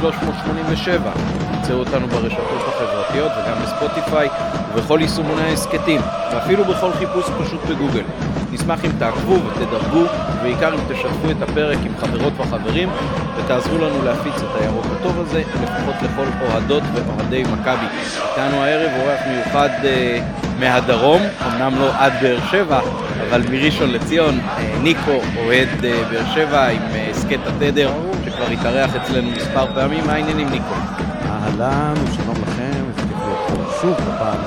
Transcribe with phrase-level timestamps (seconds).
[0.00, 1.12] 387.
[1.52, 4.28] תמצאו אותנו ברשתות החברתיות וגם בספוטיפיי
[4.74, 6.00] ובכל יישומוני ההסכתים,
[6.32, 8.02] ואפילו בכל חיפוש פשוט בגוגל.
[8.52, 10.04] נשמח אם תעקבו ותדרגו,
[10.38, 12.88] ובעיקר אם תשתפו את הפרק עם חברות וחברים,
[13.36, 17.86] ותעזרו לנו להפיץ את הירוק הטוב הזה, לפחות לכל אוהדות ואוהדי מכבי.
[18.30, 20.20] איתנו הערב אורח מיוחד אה,
[20.58, 22.80] מהדרום, אמנם לא עד באר שבע,
[23.28, 27.90] אבל מראשון לציון, אה, ניקו אוהד אה, באר שבע עם הסכת אה, התדר,
[28.38, 30.06] שכבר התארח אצלנו מספר פעמים.
[30.06, 30.74] מה העניינים ניקו?
[31.24, 34.40] אהלן, שלום לכם, איזה כיף להיות פה שוב בפעם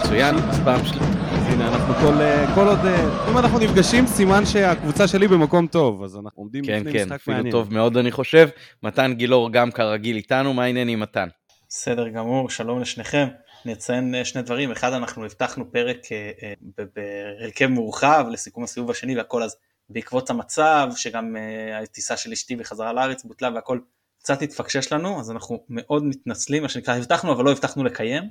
[0.00, 0.98] מצוין, אז פעם שלי.
[1.00, 2.78] אז הנה, אנחנו כל, אה, כל עוד...
[2.84, 7.04] אה, אם אנחנו נפגשים, סימן שהקבוצה שלי במקום טוב, אז אנחנו עומדים כן, בפני כן,
[7.04, 7.52] משחק אפילו מעניין.
[7.52, 8.48] טוב מאוד אני חושב.
[8.82, 11.28] מתן גילאור גם כרגיל איתנו, מה העניינים מתן?
[11.68, 13.26] בסדר גמור, שלום לשניכם.
[13.64, 18.90] אני אציין אה, שני דברים, אחד אנחנו הבטחנו פרק אה, אה, בהרכב מורחב לסיכום הסיבוב
[18.90, 19.56] השני והכל אז
[19.88, 23.78] בעקבות המצב שגם אה, הטיסה של אשתי בחזרה לארץ בוטלה והכל
[24.18, 28.22] קצת התפקשש לנו אז אנחנו מאוד מתנצלים מה שנקרא הבטחנו אבל לא הבטחנו לקיים.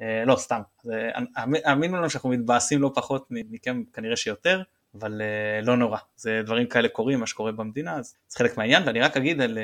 [0.00, 0.60] אה, לא סתם,
[1.64, 4.62] האמינו לנו שאנחנו מתבאסים לא פחות מכם כנראה שיותר
[4.94, 8.82] אבל אה, לא נורא, זה דברים כאלה קורים מה שקורה במדינה אז זה חלק מהעניין
[8.86, 9.58] ואני רק אגיד על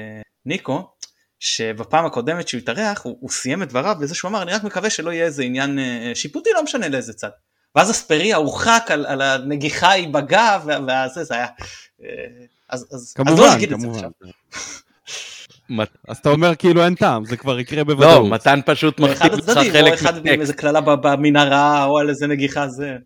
[0.47, 0.91] ניקו
[1.39, 4.91] שבפעם הקודמת שהוא התארח הוא, הוא סיים את דבריו בזה שהוא אמר אני רק מקווה
[4.91, 5.79] שלא יהיה איזה עניין
[6.15, 7.31] שיפוטי לא משנה לאיזה צד.
[7.77, 11.47] ואז אספריה הורחק על, על הנגיחה היא בגב והזה זה היה.
[12.05, 12.09] אה,
[12.69, 13.99] אז, אז, אז לא כמובן, נגיד את זה כמובן.
[13.99, 14.11] עכשיו.
[15.71, 18.25] מת- אז אתה אומר כאילו אין טעם, זה כבר יקרה בוודאות.
[18.25, 20.41] לא, מתן פשוט אחד מכתיב אותך הצדדים או חלק אחד עם.
[20.41, 22.97] איזה קללה ב- במנהרה או על איזה נגיחה זה.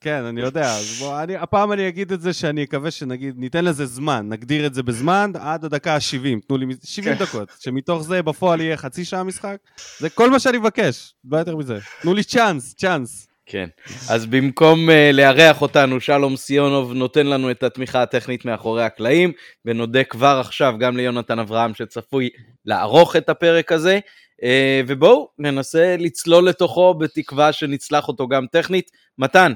[0.00, 3.64] כן, אני יודע, אז בוא, אני, הפעם אני אגיד את זה שאני אקווה שנגיד, ניתן
[3.64, 7.24] לזה זמן, נגדיר את זה בזמן עד הדקה ה-70, תנו לי 70 כן.
[7.24, 9.56] דקות, שמתוך זה בפועל יהיה חצי שעה משחק,
[9.98, 11.78] זה כל מה שאני מבקש, לא יותר מזה.
[12.02, 13.26] תנו לי צ'אנס, צ'אנס.
[13.46, 13.68] כן.
[14.10, 19.32] אז במקום uh, לארח אותנו, שלום סיונוב נותן לנו את התמיכה הטכנית מאחורי הקלעים,
[19.64, 22.28] ונודה כבר עכשיו גם ליונתן אברהם שצפוי
[22.64, 23.98] לערוך את הפרק הזה.
[24.40, 24.44] Uh,
[24.86, 28.90] ובואו ננסה לצלול לתוכו בתקווה שנצלח אותו גם טכנית.
[29.18, 29.52] מתן,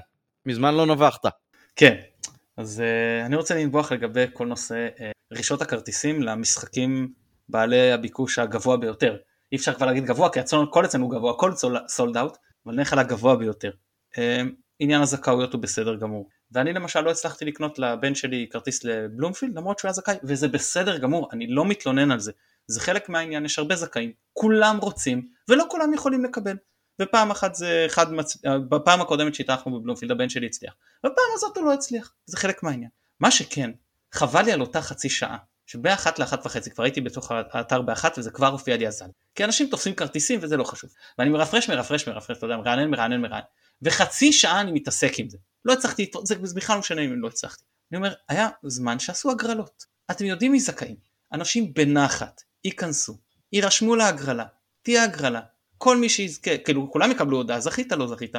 [0.47, 1.27] מזמן לא נבחת.
[1.77, 1.95] כן.
[2.57, 7.09] אז uh, אני רוצה לנבוח לגבי כל נושא uh, רישות הכרטיסים למשחקים
[7.49, 9.17] בעלי הביקוש הגבוה ביותר.
[9.53, 11.53] אי אפשר כבר להגיד גבוה כי הצאן הכל אצלנו גבוה, הכל
[11.89, 12.37] סולד אאוט,
[12.69, 13.71] אבל נלך על הגבוה ביותר.
[14.15, 14.19] Uh,
[14.79, 16.29] עניין הזכאויות הוא בסדר גמור.
[16.53, 20.99] ואני למשל לא הצלחתי לקנות לבן שלי כרטיס לבלומפילד למרות שהוא היה זכאי, וזה בסדר
[20.99, 22.33] גמור, אני לא מתלונן על זה.
[22.67, 26.57] זה חלק מהעניין, יש הרבה זכאים, כולם רוצים, ולא כולם יכולים לקבל.
[27.03, 28.37] ופעם אחת זה אחד, מצ...
[28.69, 32.91] בפעם הקודמת שהתארחנו בבלומפילד הבן שלי הצליח, בפעם הזאת הוא לא הצליח, זה חלק מהעניין.
[33.21, 33.71] מה שכן,
[34.13, 35.37] חבל לי על אותה חצי שעה,
[35.69, 39.07] שבאחת לאחת וחצי, כבר הייתי בתוך האתר באחת וזה כבר הופיע לי הזל.
[39.35, 40.91] כי אנשים תופסים כרטיסים וזה לא חשוב.
[41.19, 43.45] ואני מרפרש מרפרש מרפרש, אתה יודע, מרענן מרענן מרענן.
[43.83, 45.39] וחצי שעה אני מתעסק עם זה.
[45.65, 47.65] לא הצלחתי, זה בכלל לא משנה אם לא הצלחתי.
[47.93, 49.85] אני אומר, היה זמן שעשו הגרלות.
[50.11, 50.97] אתם יודעים מי זכאים.
[51.33, 53.19] אנשים בנחת ייכנסו,
[53.53, 54.45] יירשמו להגרלה,
[54.83, 55.41] תהיה הגרלה.
[55.79, 58.35] כל מי שיזכה, כאילו כולם יקבלו הודעה, זכית לא זכית.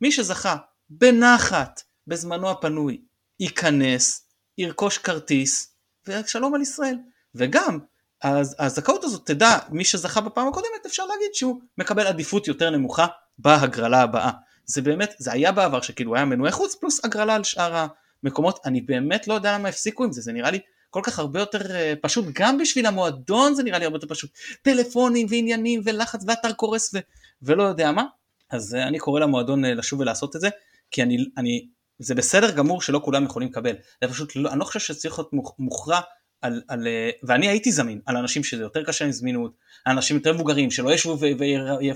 [0.00, 0.56] מי שזכה
[0.90, 3.02] בנחת בזמנו הפנוי,
[3.40, 4.28] ייכנס,
[4.58, 5.71] ירכוש כרטיס,
[6.06, 6.96] ושלום על ישראל.
[7.34, 7.78] וגם,
[8.22, 13.06] אז הזכאות הזאת תדע, מי שזכה בפעם הקודמת, אפשר להגיד שהוא מקבל עדיפות יותר נמוכה
[13.38, 14.30] בהגרלה הבאה.
[14.66, 17.86] זה באמת, זה היה בעבר שכאילו היה מנועי חוץ פלוס הגרלה על שאר
[18.24, 20.58] המקומות, אני באמת לא יודע למה הפסיקו עם זה, זה נראה לי
[20.90, 24.30] כל כך הרבה יותר uh, פשוט, גם בשביל המועדון זה נראה לי הרבה יותר פשוט,
[24.62, 26.98] טלפונים ועניינים ולחץ ואתר קורס ו-
[27.42, 28.04] ולא יודע מה,
[28.50, 30.48] אז uh, אני קורא למועדון uh, לשוב ולעשות את זה,
[30.90, 31.68] כי אני, אני,
[32.02, 33.74] זה בסדר גמור שלא כולם יכולים לקבל,
[34.04, 36.00] זה פשוט, לא, אני לא חושב שצריך להיות מוכ- מוכרע
[36.42, 39.52] על, על, uh, ואני הייתי זמין על אנשים שזה יותר קשה עם זמינות,
[39.86, 41.18] אנשים יותר מבוגרים שלא ישבו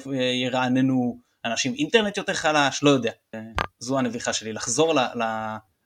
[0.06, 3.10] וירעננו, אנשים אינטרנט יותר חלש, לא יודע,
[3.78, 4.98] זו הנביכה שלי, לחזור ל...
[4.98, 5.22] ל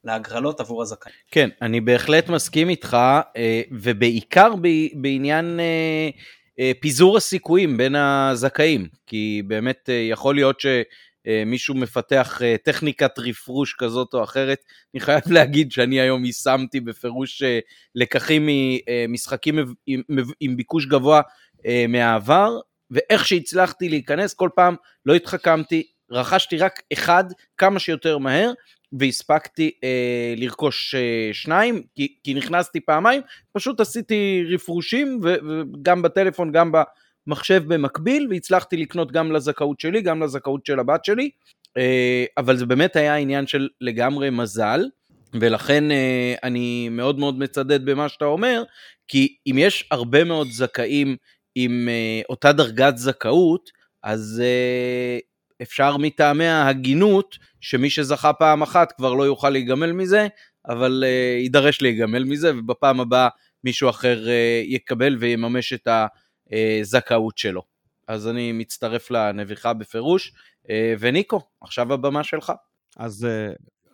[0.04, 1.14] להגרלות עבור הזכאים.
[1.30, 2.96] כן, אני בהחלט מסכים איתך,
[3.36, 4.54] אה, ובעיקר
[4.94, 10.60] בעניין אה, פיזור הסיכויים בין הזכאים, כי באמת יכול להיות
[11.26, 14.58] שמישהו מפתח טכניקת רפרוש כזאת או אחרת.
[14.94, 17.42] אני חייב להגיד שאני היום יישמתי בפירוש
[17.94, 19.58] לקחים ממשחקים
[20.40, 21.20] עם ביקוש גבוה
[21.88, 22.58] מהעבר,
[22.90, 24.74] ואיך שהצלחתי להיכנס, כל פעם
[25.06, 27.24] לא התחכמתי, רכשתי רק אחד
[27.56, 28.52] כמה שיותר מהר,
[28.92, 33.22] והספקתי אה, לרכוש אה, שניים, כי, כי נכנסתי פעמיים,
[33.52, 36.72] פשוט עשיתי רפרושים, וגם בטלפון, גם
[37.26, 41.30] במחשב במקביל, והצלחתי לקנות גם לזכאות שלי, גם לזכאות של הבת שלי,
[41.76, 44.80] אה, אבל זה באמת היה עניין של לגמרי מזל,
[45.40, 48.62] ולכן אה, אני מאוד מאוד מצדד במה שאתה אומר,
[49.08, 51.16] כי אם יש הרבה מאוד זכאים
[51.54, 53.70] עם אה, אותה דרגת זכאות,
[54.02, 54.42] אז
[55.62, 60.26] אפשר מטעמי ההגינות שמי שזכה פעם אחת כבר לא יוכל להיגמל מזה,
[60.68, 61.04] אבל
[61.38, 63.28] יידרש להיגמל מזה, ובפעם הבאה
[63.64, 64.18] מישהו אחר
[64.64, 65.88] יקבל ויממש את
[66.80, 67.62] הזכאות שלו.
[68.08, 70.32] אז אני מצטרף לנביחה בפירוש,
[71.00, 72.52] וניקו, עכשיו הבמה שלך.
[72.96, 73.26] אז,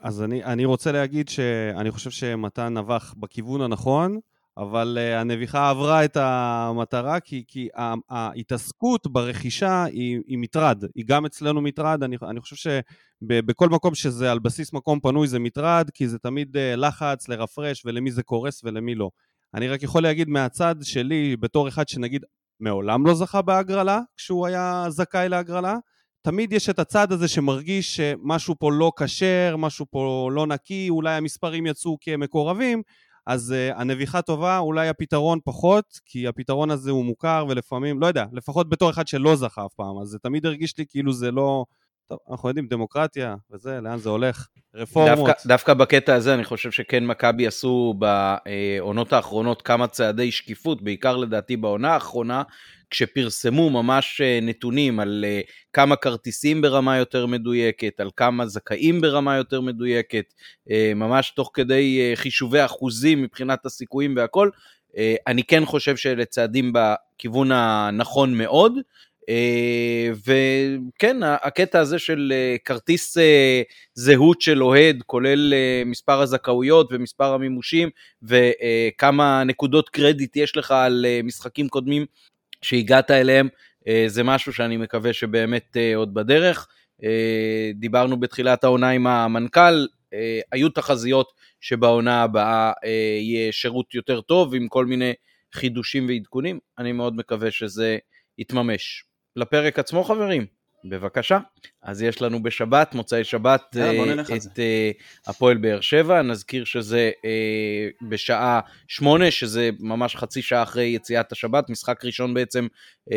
[0.01, 4.19] אז אני, אני רוצה להגיד שאני חושב שמתן נבח בכיוון הנכון.
[4.59, 7.69] אבל הנביחה עברה את המטרה, כי, כי
[8.11, 14.33] ההתעסקות ברכישה היא, היא מטרד, היא גם אצלנו מטרד, אני, אני חושב שבכל מקום שזה
[14.33, 18.95] על בסיס מקום פנוי זה מטרד, כי זה תמיד לחץ לרפרש ולמי זה קורס ולמי
[18.95, 19.11] לא.
[19.55, 22.25] אני רק יכול להגיד מהצד שלי, בתור אחד שנגיד
[22.61, 25.77] מעולם לא זכה בהגרלה, כשהוא היה זכאי להגרלה,
[26.23, 31.15] תמיד יש את הצד הזה שמרגיש שמשהו פה לא כשר, משהו פה לא נקי, אולי
[31.15, 32.83] המספרים יצאו כמקורבים,
[33.27, 38.25] אז uh, הנביחה טובה, אולי הפתרון פחות, כי הפתרון הזה הוא מוכר ולפעמים, לא יודע,
[38.33, 41.65] לפחות בתור אחד שלא זכה אף פעם, אז זה תמיד הרגיש לי כאילו זה לא...
[42.09, 45.19] טוב, אנחנו יודעים, דמוקרטיה וזה, לאן זה הולך, רפורמות.
[45.19, 51.17] דווקא, דווקא בקטע הזה אני חושב שכן מכבי עשו בעונות האחרונות כמה צעדי שקיפות, בעיקר
[51.17, 52.43] לדעתי בעונה האחרונה,
[52.91, 55.41] כשפרסמו ממש אה, נתונים על אה,
[55.73, 60.35] כמה כרטיסים ברמה יותר מדויקת, על כמה זכאים ברמה יותר מדויקת,
[60.71, 64.51] אה, ממש תוך כדי חישובי אחוזים מבחינת הסיכויים והכל,
[65.27, 68.73] אני כן חושב שאלה צעדים בכיוון הנכון מאוד,
[70.27, 72.33] וכן, הקטע הזה של
[72.65, 73.17] כרטיס
[73.95, 75.55] זהות של אוהד, כולל
[75.87, 77.91] מספר הזכאויות ומספר המימושים,
[78.23, 82.07] וכמה נקודות קרדיט יש לך על משחקים קודמים
[82.63, 83.49] שהגעת אליהם,
[83.89, 86.69] אה, זה משהו שאני מקווה שבאמת אה, עוד בדרך.
[87.03, 89.87] אה, דיברנו בתחילת העונה עם המנכ"ל,
[90.53, 92.73] היו תחזיות שבעונה הבאה
[93.21, 95.13] יהיה שירות יותר טוב עם כל מיני
[95.55, 97.99] חידושים ועדכונים, אני מאוד מקווה שזה
[98.39, 99.05] יתממש.
[99.37, 100.47] לפרק עצמו חברים.
[100.91, 101.39] בבקשה.
[101.83, 108.07] אז יש לנו בשבת, מוצאי שבת, יאללה, את uh, הפועל באר שבע, נזכיר שזה uh,
[108.09, 112.67] בשעה שמונה, שזה ממש חצי שעה אחרי יציאת השבת, משחק ראשון בעצם
[113.11, 113.13] uh,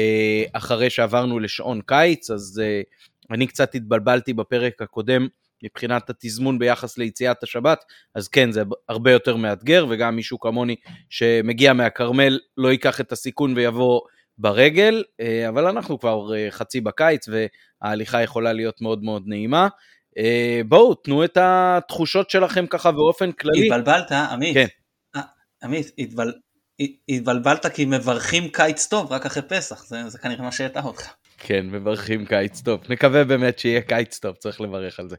[0.53, 5.27] אחרי שעברנו לשעון קיץ, אז uh, אני קצת התבלבלתי בפרק הקודם
[5.63, 7.83] מבחינת התזמון ביחס ליציאת השבת,
[8.15, 10.75] אז כן, זה הרבה יותר מאתגר, וגם מישהו כמוני
[11.09, 14.01] שמגיע מהכרמל לא ייקח את הסיכון ויבוא
[14.39, 19.67] ברגל, אה, אבל אנחנו כבר אה, חצי בקיץ וההליכה יכולה להיות מאוד מאוד נעימה.
[20.17, 23.65] אה, בואו, תנו את התחושות שלכם ככה באופן כללי.
[23.65, 24.53] התבלבלת, עמית.
[24.53, 24.67] כן.
[25.63, 26.33] עמית, התבל...
[27.09, 31.13] התבלבלת כי מברכים קיץ טוב רק אחרי פסח, זה, זה כנראה מה שהטעה אותך.
[31.37, 32.81] כן, מברכים קיץ טוב.
[32.89, 35.15] נקווה באמת שיהיה קיץ טוב, צריך לברך על זה.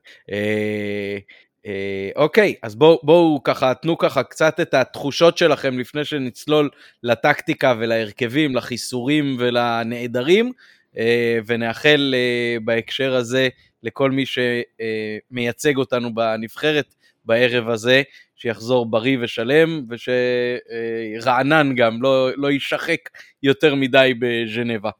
[1.66, 6.70] אה, אוקיי, אז בואו בוא, ככה, תנו ככה קצת את התחושות שלכם לפני שנצלול
[7.02, 10.52] לטקטיקה ולהרכבים, לחיסורים ולנעדרים,
[10.96, 13.48] אה, ונאחל אה, בהקשר הזה
[13.82, 18.02] לכל מי שמייצג אותנו בנבחרת בערב הזה,
[18.36, 23.10] שיחזור בריא ושלם, ושרענן גם, לא, לא יישחק
[23.42, 24.90] יותר מדי בז'נבה.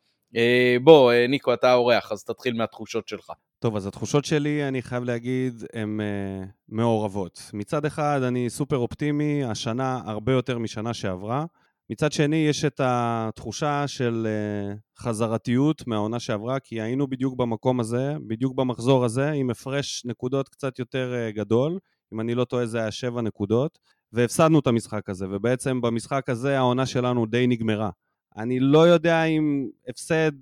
[0.81, 3.33] בוא, ניקו, אתה האורח, אז תתחיל מהתחושות שלך.
[3.63, 7.51] טוב, אז התחושות שלי, אני חייב להגיד, הן uh, מעורבות.
[7.55, 11.45] מצד אחד, אני סופר אופטימי, השנה הרבה יותר משנה שעברה.
[11.91, 18.15] מצד שני, יש את התחושה של uh, חזרתיות מהעונה שעברה, כי היינו בדיוק במקום הזה,
[18.27, 21.79] בדיוק במחזור הזה, עם הפרש נקודות קצת יותר uh, גדול.
[22.13, 23.79] אם אני לא טועה, זה היה שבע נקודות,
[24.13, 27.91] והפסדנו את המשחק הזה, ובעצם במשחק הזה העונה שלנו די נגמרה.
[28.37, 30.33] אני לא יודע אם הפסד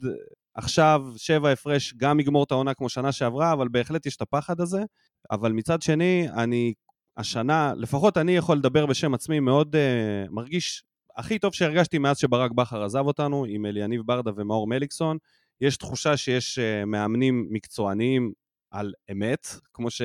[0.58, 4.60] עכשיו שבע הפרש גם יגמור את העונה כמו שנה שעברה, אבל בהחלט יש את הפחד
[4.60, 4.82] הזה.
[5.30, 6.74] אבל מצד שני, אני
[7.16, 10.82] השנה, לפחות אני יכול לדבר בשם עצמי, מאוד uh, מרגיש
[11.16, 15.18] הכי טוב שהרגשתי מאז שברק בכר עזב אותנו, עם אליניב ברדה ומאור מליקסון.
[15.60, 18.32] יש תחושה שיש uh, מאמנים מקצועניים
[18.70, 20.02] על אמת, כמו, ש...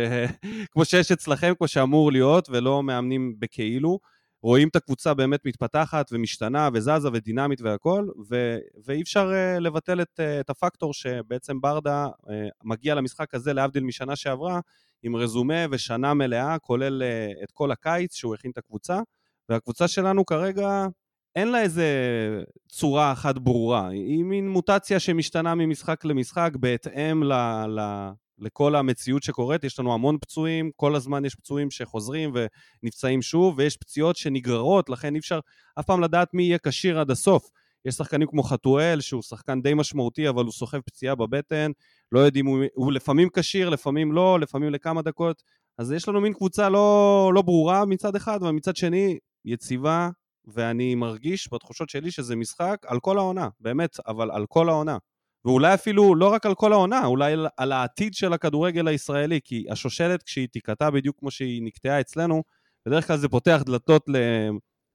[0.72, 4.00] כמו שיש אצלכם, כמו שאמור להיות, ולא מאמנים בכאילו.
[4.44, 10.20] רואים את הקבוצה באמת מתפתחת ומשתנה וזזה ודינמית והכל, ו- ואי אפשר uh, לבטל את,
[10.20, 12.30] uh, את הפקטור שבעצם ברדה uh,
[12.64, 14.60] מגיע למשחק הזה, להבדיל משנה שעברה,
[15.04, 19.00] עם רזומה ושנה מלאה, כולל uh, את כל הקיץ שהוא הכין את הקבוצה,
[19.50, 20.86] והקבוצה שלנו כרגע
[21.36, 21.88] אין לה איזה
[22.70, 27.34] צורה אחת ברורה, היא מין מוטציה שמשתנה ממשחק למשחק בהתאם ל...
[27.68, 32.34] ל- לכל המציאות שקורית, יש לנו המון פצועים, כל הזמן יש פצועים שחוזרים
[32.84, 35.40] ונפצעים שוב, ויש פציעות שנגררות, לכן אי אפשר
[35.80, 37.50] אף פעם לדעת מי יהיה כשיר עד הסוף.
[37.86, 41.72] יש שחקנים כמו חתואל, שהוא שחקן די משמעותי, אבל הוא סוחב פציעה בבטן,
[42.12, 45.44] לא יודעים, הוא, הוא לפעמים כשיר, לפעמים לא, לפעמים לכמה דקות,
[45.78, 50.10] אז יש לנו מין קבוצה לא, לא ברורה מצד אחד, ומצד שני, יציבה,
[50.46, 54.98] ואני מרגיש בתחושות שלי שזה משחק על כל העונה, באמת, אבל על כל העונה.
[55.46, 60.24] ואולי אפילו לא רק על כל העונה, אולי על העתיד של הכדורגל הישראלי, כי השושלת
[60.24, 62.44] כשהיא תיקטע בדיוק כמו שהיא נקטעה אצלנו,
[62.86, 64.06] בדרך כלל זה פותח דלתות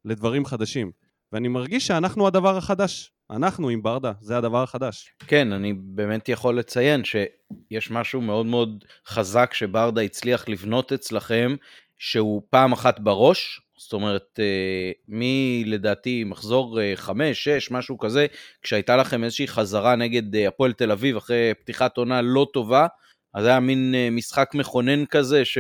[0.05, 0.91] לדברים חדשים.
[1.33, 3.13] ואני מרגיש שאנחנו הדבר החדש.
[3.31, 5.13] אנחנו עם ברדה, זה הדבר החדש.
[5.27, 11.57] כן, אני באמת יכול לציין שיש משהו מאוד מאוד חזק שברדה הצליח לבנות אצלכם,
[11.99, 18.27] שהוא פעם אחת בראש, זאת אומרת, אה, מי לדעתי מחזור 5, אה, 6, משהו כזה,
[18.63, 22.87] כשהייתה לכם איזושהי חזרה נגד אה, הפועל תל אביב אחרי פתיחת עונה לא טובה,
[23.35, 25.59] אז היה מין משחק מכונן כזה, ש...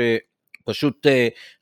[0.68, 1.10] פשוט uh,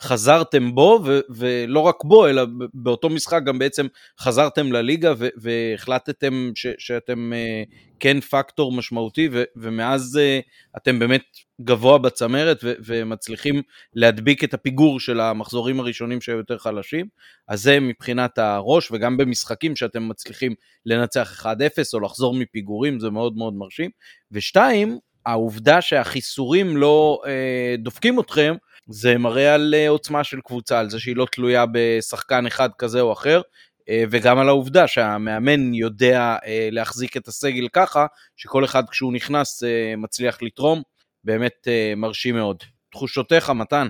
[0.02, 2.42] חזרתם בו, ו- ולא רק בו, אלא
[2.74, 3.86] באותו משחק גם בעצם
[4.20, 11.22] חזרתם לליגה והחלטתם ש- שאתם uh, כן פקטור משמעותי, ו- ומאז uh, אתם באמת
[11.60, 13.62] גבוה בצמרת ו- ומצליחים
[13.94, 17.06] להדביק את הפיגור של המחזורים הראשונים שהיו יותר חלשים.
[17.48, 20.54] אז זה מבחינת הראש, וגם במשחקים שאתם מצליחים
[20.86, 21.48] לנצח 1-0
[21.94, 23.90] או לחזור מפיגורים, זה מאוד מאוד מרשים.
[24.32, 28.54] ושתיים, העובדה שהחיסורים לא אה, דופקים אתכם,
[28.88, 33.00] זה מראה על אה, עוצמה של קבוצה, על זה שהיא לא תלויה בשחקן אחד כזה
[33.00, 33.40] או אחר,
[33.88, 39.62] אה, וגם על העובדה שהמאמן יודע אה, להחזיק את הסגל ככה, שכל אחד כשהוא נכנס
[39.96, 40.82] מצליח לתרום,
[41.24, 42.56] באמת מרשים מאוד.
[42.90, 43.88] תחושותיך, מתן?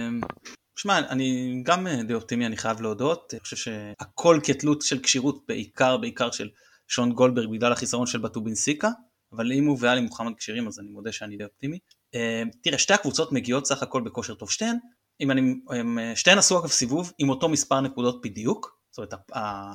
[0.00, 0.20] אמ,
[0.76, 3.30] שמע, אני גם די אופטימי, אני חייב להודות.
[3.32, 6.48] אני חושב שהכל כתלות של כשירות, בעיקר, בעיקר של
[6.88, 8.88] שון גולדברג, בגלל החיסרון של בטובינסיקה,
[9.32, 11.78] אבל אם הוא ואלי מוחמד כשירים, אז אני מודה שאני די אופטימי.
[12.14, 14.50] אה, תראה, שתי הקבוצות מגיעות סך הכל בכושר טוב.
[14.50, 14.76] שתיהן,
[15.20, 19.14] אם אני, הם, אה, שתיהן עשו אגב סיבוב עם אותו מספר נקודות בדיוק, זאת אומרת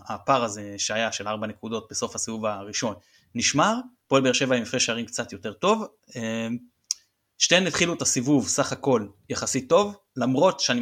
[0.07, 2.95] הפער הזה שהיה של 4 נקודות בסוף הסיבוב הראשון
[3.35, 3.75] נשמר,
[4.07, 6.47] פועל באר שבע עם הפרש שערים קצת יותר טוב, אה,
[7.37, 10.81] שתיהן התחילו את הסיבוב סך הכל יחסית טוב, למרות שאני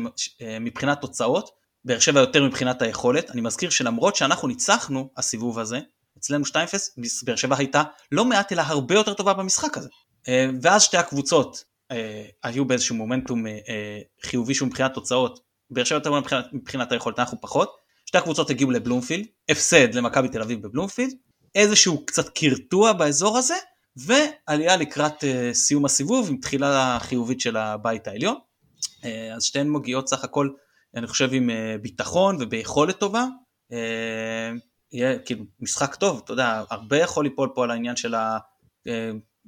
[0.60, 1.50] מבחינת תוצאות,
[1.86, 5.79] באר שבע יותר מבחינת היכולת, אני מזכיר שלמרות שאנחנו ניצחנו הסיבוב הזה,
[6.17, 6.53] אצלנו 2-0,
[7.24, 9.89] באר שבע הייתה לא מעט אלא הרבה יותר טובה במשחק הזה.
[10.27, 15.39] אה, ואז שתי הקבוצות אה, היו באיזשהו מומנטום אה, חיובי שהוא מבחינת תוצאות,
[15.70, 17.75] באר שבע יותר מבחינת, מבחינת היכולת, אנחנו פחות,
[18.06, 21.13] שתי הקבוצות הגיעו לבלומפילד, הפסד למכבי תל אביב בבלומפילד,
[21.56, 23.56] איזשהו קצת קרטוע באזור הזה,
[23.96, 28.36] ועלייה לקראת סיום הסיבוב עם תחילה חיובית של הבית העליון.
[29.36, 30.50] אז שתיהן מגיעות סך הכל,
[30.96, 31.50] אני חושב עם
[31.82, 33.25] ביטחון וביכולת טובה.
[34.92, 38.15] יהיה כאילו משחק טוב, אתה יודע, הרבה יכול ליפול פה על העניין של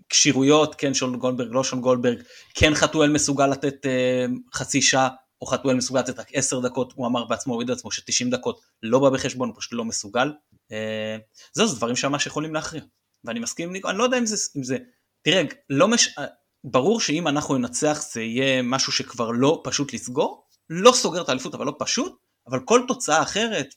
[0.09, 2.21] כשירויות, כן שון גולדברג, לא שון גולדברג,
[2.55, 5.09] כן חתואל מסוגל לתת אה, חצי שעה,
[5.41, 8.99] או חתואל מסוגל לתת רק עשר דקות, הוא אמר בעצמו, הוריד לעצמו ש-90 דקות לא
[8.99, 10.31] בא בחשבון, הוא פשוט לא מסוגל.
[10.71, 11.17] אה,
[11.53, 12.81] זהו, זה דברים שממש יכולים להכריע.
[13.23, 14.77] ואני מסכים אני לא יודע אם זה, אם זה
[15.21, 16.17] תראה, לא מש...
[16.17, 16.25] אה,
[16.63, 21.55] ברור שאם אנחנו ננצח זה יהיה משהו שכבר לא פשוט לסגור, לא סוגר את האליפות
[21.55, 22.15] אבל לא פשוט,
[22.47, 23.75] אבל כל תוצאה אחרת,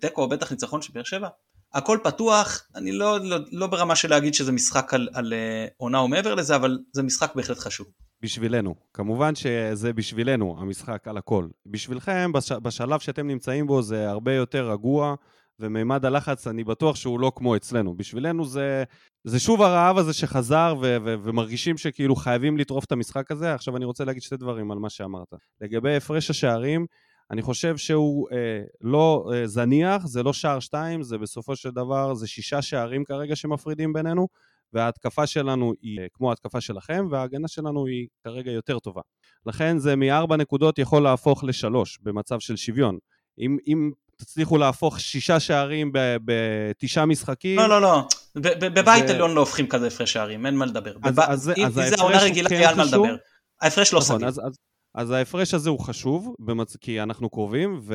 [0.00, 1.28] תיקו או בטח ניצחון של באר שבע,
[1.74, 5.98] הכל פתוח, אני לא, לא, לא ברמה של להגיד שזה משחק על, על אה, עונה
[5.98, 7.86] או מעבר לזה, אבל זה משחק בהחלט חשוב.
[8.22, 8.74] בשבילנו.
[8.94, 11.48] כמובן שזה בשבילנו, המשחק על הכל.
[11.66, 15.14] בשבילכם, בש, בשלב שאתם נמצאים בו זה הרבה יותר רגוע,
[15.60, 17.94] ומימד הלחץ, אני בטוח שהוא לא כמו אצלנו.
[17.96, 18.84] בשבילנו זה,
[19.24, 23.54] זה שוב הרעב הזה שחזר, ו, ו, ומרגישים שכאילו חייבים לטרוף את המשחק הזה.
[23.54, 25.34] עכשיו אני רוצה להגיד שתי דברים על מה שאמרת.
[25.60, 26.86] לגבי הפרש השערים,
[27.30, 32.14] אני חושב שהוא אה, לא אה, זניח, זה לא שער שתיים, זה בסופו של דבר,
[32.14, 34.28] זה שישה שערים כרגע שמפרידים בינינו,
[34.72, 39.00] וההתקפה שלנו היא אה, כמו ההתקפה שלכם, וההגנה שלנו היא כרגע יותר טובה.
[39.46, 42.98] לכן זה מארבע נקודות יכול להפוך לשלוש במצב של שוויון.
[43.38, 45.92] אם, אם תצליחו להפוך שישה שערים
[46.24, 47.58] בתשעה משחקים...
[47.58, 48.02] לא, לא, לא.
[48.34, 49.14] בבית זה...
[49.14, 50.92] עליון לא הופכים כזה הפרש שערים, אין מה לדבר.
[51.02, 51.20] אז, בב...
[51.20, 53.16] אז, אם אז זה העונה רגילה, כן על מה לדבר.
[53.60, 54.28] ההפרש לא נכון, סביר.
[54.28, 54.58] אז, אז,
[54.94, 56.76] אז ההפרש הזה הוא חשוב, במצ...
[56.76, 57.94] כי אנחנו קרובים, ו...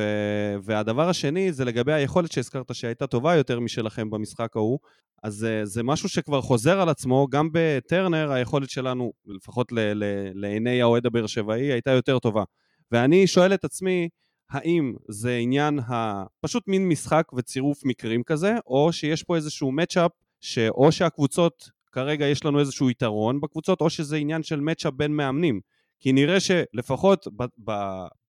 [0.62, 4.78] והדבר השני זה לגבי היכולת שהזכרת שהייתה טובה יותר משלכם במשחק ההוא,
[5.22, 9.78] אז זה, משהו שכבר חוזר על עצמו, גם בטרנר היכולת שלנו, לפחות ל...
[9.78, 10.04] ל...
[10.34, 12.44] לעיני האוהד הבאר שבעי, הייתה יותר טובה.
[12.92, 14.08] ואני שואל את עצמי,
[14.50, 16.24] האם זה עניין ה...
[16.40, 20.10] פשוט מין משחק וצירוף מקרים כזה, או שיש פה איזשהו מצ'אפ,
[20.40, 25.60] שאו שהקבוצות, כרגע יש לנו איזשהו יתרון בקבוצות, או שזה עניין של מצ'אפ בין מאמנים.
[26.00, 27.72] כי נראה שלפחות ב, ב,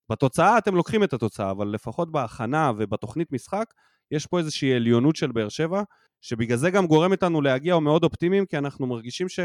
[0.10, 3.74] בתוצאה אתם לוקחים את התוצאה, אבל לפחות בהכנה ובתוכנית משחק,
[4.12, 5.82] יש פה איזושהי עליונות של באר שבע,
[6.22, 9.40] שבגלל זה גם גורם אותנו להגיע מאוד אופטימיים, כי אנחנו מרגישים ש...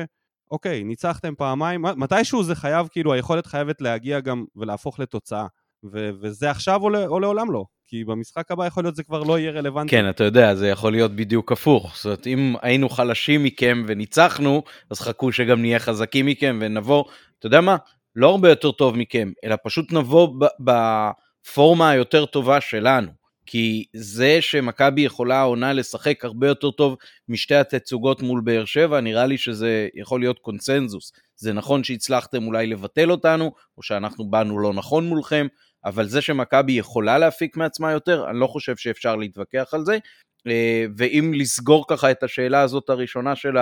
[0.50, 5.46] אוקיי, ניצחתם פעמיים, מתישהו זה חייב, כאילו, היכולת חייבת להגיע גם ולהפוך לתוצאה.
[5.92, 9.50] ו- וזה עכשיו או לעולם לא, כי במשחק הבא יכול להיות זה כבר לא יהיה
[9.50, 9.90] רלוונטי.
[9.90, 11.96] כן, אתה יודע, זה יכול להיות בדיוק הפוך.
[11.96, 17.04] זאת אומרת, אם היינו חלשים מכם וניצחנו, אז חכו שגם נהיה חזקים מכם ונבוא,
[17.38, 17.76] אתה יודע מה?
[18.16, 20.28] לא הרבה יותר טוב מכם, אלא פשוט נבוא
[20.60, 23.22] בפורמה היותר טובה שלנו.
[23.46, 26.96] כי זה שמכבי יכולה העונה לשחק הרבה יותר טוב
[27.28, 31.12] משתי התצוגות מול באר שבע, נראה לי שזה יכול להיות קונצנזוס.
[31.36, 35.46] זה נכון שהצלחתם אולי לבטל אותנו, או שאנחנו באנו לא נכון מולכם,
[35.84, 39.98] אבל זה שמכבי יכולה להפיק מעצמה יותר, אני לא חושב שאפשר להתווכח על זה.
[40.46, 43.56] אה, ואם לסגור ככה את השאלה הזאת הראשונה של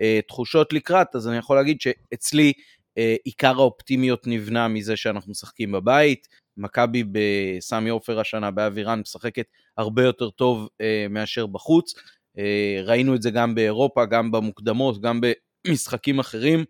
[0.00, 2.62] התחושות לקראת, אז אני יכול להגיד שאצלי אה,
[3.24, 6.28] עיקר האופטימיות נבנה מזה שאנחנו משחקים בבית.
[6.56, 11.94] מכבי בסמי עופר השנה באבירן משחקת הרבה יותר טוב אה, מאשר בחוץ.
[12.84, 15.20] ראינו את זה גם באירופה, גם במוקדמות, גם
[15.66, 16.64] במשחקים אחרים.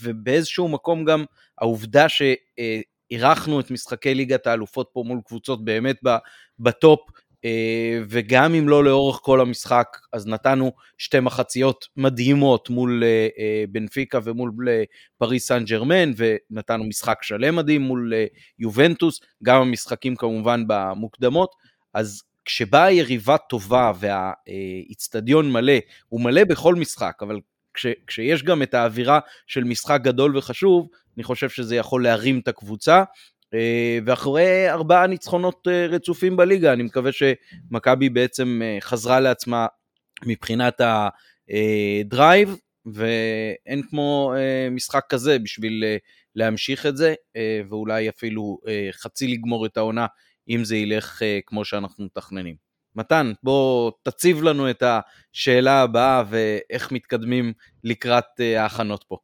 [0.00, 1.24] ובאיזשהו מקום גם
[1.58, 5.96] העובדה שאירחנו את משחקי ליגת האלופות פה מול קבוצות באמת
[6.58, 7.21] בטופ, אה,
[8.08, 14.18] וגם אם לא לאורך כל המשחק, אז נתנו שתי מחציות מדהימות מול אה, אה, בנפיקה
[14.24, 14.52] ומול
[15.18, 18.12] פריס סן ג'רמן, ונתנו משחק שלם מדהים מול
[18.58, 21.54] יובנטוס, גם המשחקים כמובן במוקדמות,
[21.94, 27.40] אז כשבאה יריבה טובה והאיצטדיון מלא, הוא מלא בכל משחק, אבל
[27.74, 32.48] כש, כשיש גם את האווירה של משחק גדול וחשוב, אני חושב שזה יכול להרים את
[32.48, 33.04] הקבוצה, אה,
[34.06, 39.66] ואחרי ארבעה ניצחונות אה, רצופים בליגה, אני מקווה שמכבי בעצם אה, חזרה לעצמה
[40.26, 42.56] מבחינת הדרייב,
[42.94, 44.34] ואין כמו
[44.70, 45.84] משחק כזה בשביל
[46.34, 47.14] להמשיך את זה,
[47.68, 48.58] ואולי אפילו
[48.92, 50.06] חצי לגמור את העונה,
[50.48, 52.54] אם זה ילך כמו שאנחנו מתכננים.
[52.96, 57.52] מתן, בוא תציב לנו את השאלה הבאה ואיך מתקדמים
[57.84, 59.16] לקראת ההכנות פה.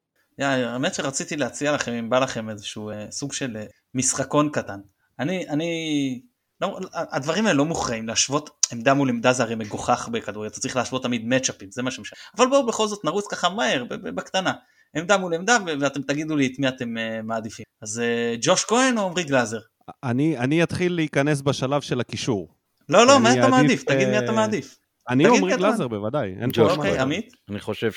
[0.46, 3.56] האמת שרציתי להציע לכם, אם בא לכם איזשהו סוג של
[3.94, 4.80] משחקון קטן.
[5.18, 6.20] אני, אני,
[6.60, 10.76] לא, הדברים האלה לא מוכרעים, להשוות עמדה מול עמדה זה הרי מגוחך בכדורגל, אתה צריך
[10.76, 12.18] להשוות תמיד מצ'אפים, זה מה שמשנה.
[12.36, 14.52] אבל בואו בכל זאת נרוץ ככה מהר, בקטנה.
[14.96, 17.64] עמדה מול עמדה, ואתם תגידו לי את מי אתם uh, מעדיפים.
[17.82, 18.02] אז
[18.40, 19.58] ג'וש כהן או עמרי גלאזר?
[20.04, 22.48] אני, אני אתחיל להיכנס בשלב של הקישור.
[22.88, 23.84] לא, לא, מה אתה מעדיף?
[23.84, 24.78] תגיד מי אתה מעדיף.
[25.08, 27.32] אני עמרי גלאזר בוודאי, אין פה אוקיי, עמית?
[27.50, 27.90] אני חושב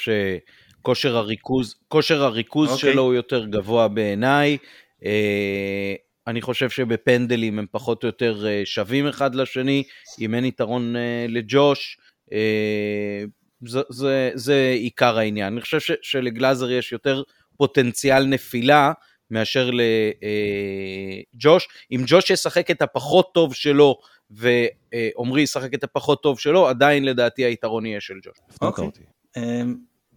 [0.82, 2.94] שכושר הריכוז, כושר הריכוז אוקיי.
[2.94, 4.58] שלו הוא יותר גבוה בעיניי.
[5.06, 5.94] אה,
[6.28, 9.84] אני חושב שבפנדלים הם פחות או יותר אה, שווים אחד לשני,
[10.20, 11.98] אם אין יתרון אה, לג'וש,
[13.68, 15.54] זה, זה, זה עיקר העניין.
[15.54, 17.24] אני חושב ש, שלגלאזר יש יותר
[17.58, 18.92] פוטנציאל נפילה
[19.32, 19.70] מאשר
[21.34, 21.68] לג'וש.
[21.92, 24.00] אם ג'וש ישחק את הפחות טוב שלו
[24.32, 28.38] ועמרי ישחק את הפחות טוב שלו, עדיין לדעתי היתרון יהיה של ג'וש.
[28.62, 28.90] אוקיי.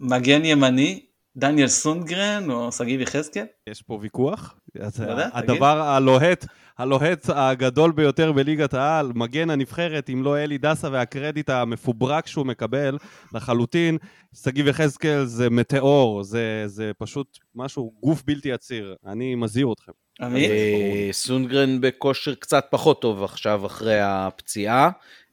[0.05, 1.01] מגן ימני,
[1.37, 3.45] דניאל סונגרן או שגיב יחזקאל?
[3.67, 4.55] יש פה ויכוח.
[4.75, 6.47] לא הדבר הלוהט,
[6.79, 12.99] הלוהט הגדול ביותר בליגת העל, מגן הנבחרת, אם לא אלי דסה והקרדיט המפוברק שהוא מקבל
[13.35, 13.99] לחלוטין,
[14.35, 18.95] שגיב יחזקאל זה מטאור, זה, זה פשוט משהו, גוף בלתי עציר.
[19.07, 19.93] אני מזהיר אתכם.
[20.23, 24.91] אה, סונגרן בכושר קצת פחות טוב עכשיו אחרי הפציעה.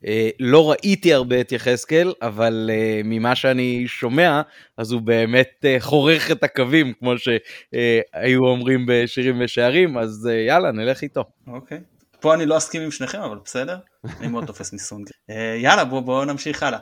[0.07, 4.41] אה, לא ראיתי הרבה את יחזקאל, אבל אה, ממה שאני שומע,
[4.77, 11.23] אז הוא באמת חורך את הקווים, כמו שהיו אומרים בשירים ושערים, אז יאללה, נלך איתו.
[11.47, 11.79] אוקיי.
[12.19, 13.77] פה אני לא אסכים עם שניכם, אבל בסדר,
[14.19, 15.13] אני מאוד תופס מסונגרן.
[15.63, 16.79] יאללה, בואו בוא נמשיך הלאה.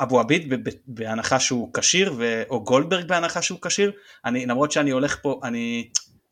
[0.00, 0.54] אבו עביד
[0.86, 3.92] בהנחה שהוא כשיר, או גולדברג בהנחה שהוא כשיר,
[4.24, 5.88] למרות שאני הולך פה, אני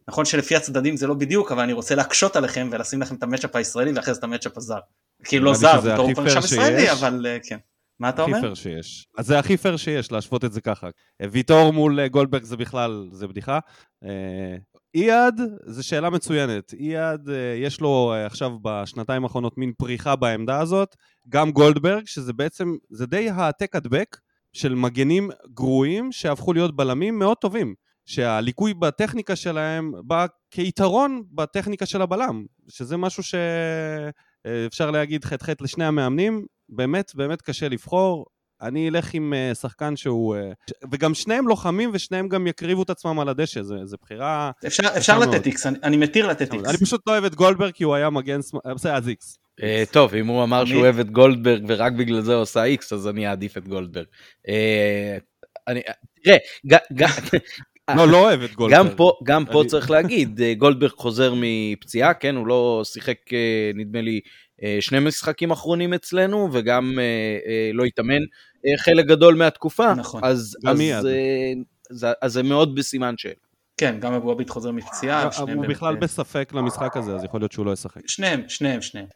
[0.09, 3.57] נכון שלפי הצדדים זה לא בדיוק, אבל אני רוצה להקשות עליכם ולשים לכם את המצ'אפ
[3.57, 4.79] הישראלי ואחרי זה את המצ'אפ הזר.
[5.25, 7.59] כאילו לא זר, בתור הוא כבר ישראלי, אבל אה, כן.
[8.01, 8.37] מה אתה אומר?
[8.37, 9.07] הכי פייר שיש.
[9.19, 10.89] אז זה הכי פייר שיש, להשוות את זה ככה.
[11.31, 13.59] ויטור מול אה, גולדברג זה בכלל, זה בדיחה.
[14.05, 14.57] אה,
[14.95, 15.35] אייד,
[15.67, 16.75] זו שאלה מצוינת.
[16.75, 20.97] אייד, יש לו עכשיו בשנתיים האחרונות מין פריחה בעמדה הזאת.
[21.29, 24.17] גם גולדברג, שזה בעצם, זה די העתק הדבק
[24.53, 27.75] של מגנים גרועים שהפכו להיות בלמים מאוד טובים.
[28.07, 33.23] שהליקוי בטכניקה שלהם בא כיתרון בטכניקה של הבלם, שזה משהו
[34.47, 38.27] שאפשר להגיד חטא חטא לשני המאמנים, באמת באמת קשה לבחור.
[38.63, 40.37] אני אלך עם אה, שחקן שהוא...
[40.37, 40.53] אה,
[40.93, 44.51] וגם שניהם לוחמים ושניהם גם יקריבו את עצמם על הדשא, זו בחירה...
[44.67, 46.69] אפשר, אפשר לתת איקס, אני, אני מתיר לתת איקס.
[46.69, 48.41] אני פשוט לא אוהב את גולדברג כי הוא היה מגן...
[48.75, 49.39] בסדר, אז איקס.
[49.63, 52.93] אה, טוב, אם הוא אמר שהוא אוהב את גולדברג ורק בגלל זה הוא עושה איקס,
[52.93, 54.07] אז אני אעדיף את גולדברג.
[55.69, 55.81] אני,
[56.25, 56.37] תראה,
[57.97, 58.87] לא, לא אוהב את גולדברג.
[58.87, 63.71] גם פה, גם פה צריך להגיד, אה, גולדברג חוזר מפציעה, כן, הוא לא שיחק, אה,
[63.75, 64.21] נדמה לי,
[64.63, 66.99] אה, שני משחקים אחרונים אצלנו, וגם
[67.73, 68.21] לא התאמן
[68.79, 69.95] חלק גדול מהתקופה.
[69.95, 71.05] נכון, אז, גם אז, מיד.
[71.91, 73.35] אז, אז זה מאוד בסימן שאלה.
[73.77, 75.29] כן, גם אבו עביד חוזר מפציעה.
[75.39, 78.01] הוא בכלל בספק למשחק הזה, אז יכול להיות שהוא לא ישחק.
[78.07, 79.07] שניהם, שניהם, שניהם.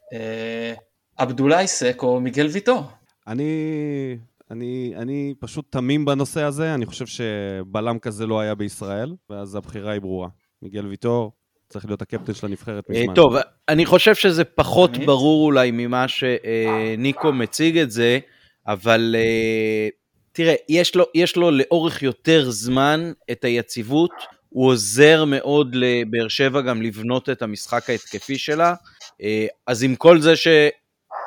[1.16, 2.82] עבדולאי סק או מיגל ויטור?
[3.26, 4.16] אני
[4.54, 9.92] אני, אני פשוט תמים בנושא הזה, אני חושב שבלם כזה לא היה בישראל, ואז הבחירה
[9.92, 10.28] היא ברורה.
[10.62, 11.32] מיגל ויטור,
[11.68, 13.14] צריך להיות הקפטן של הנבחרת אה, מזמן.
[13.14, 13.34] טוב,
[13.68, 14.98] אני חושב שזה פחות?
[14.98, 18.18] ברור אולי ממה שניקו מציג את זה,
[18.66, 19.88] אבל אה,
[20.32, 24.12] תראה, יש לו, יש לו לאורך יותר זמן את היציבות,
[24.48, 28.74] הוא עוזר מאוד לבאר שבע גם לבנות את המשחק ההתקפי שלה,
[29.22, 30.36] אה, אז עם כל זה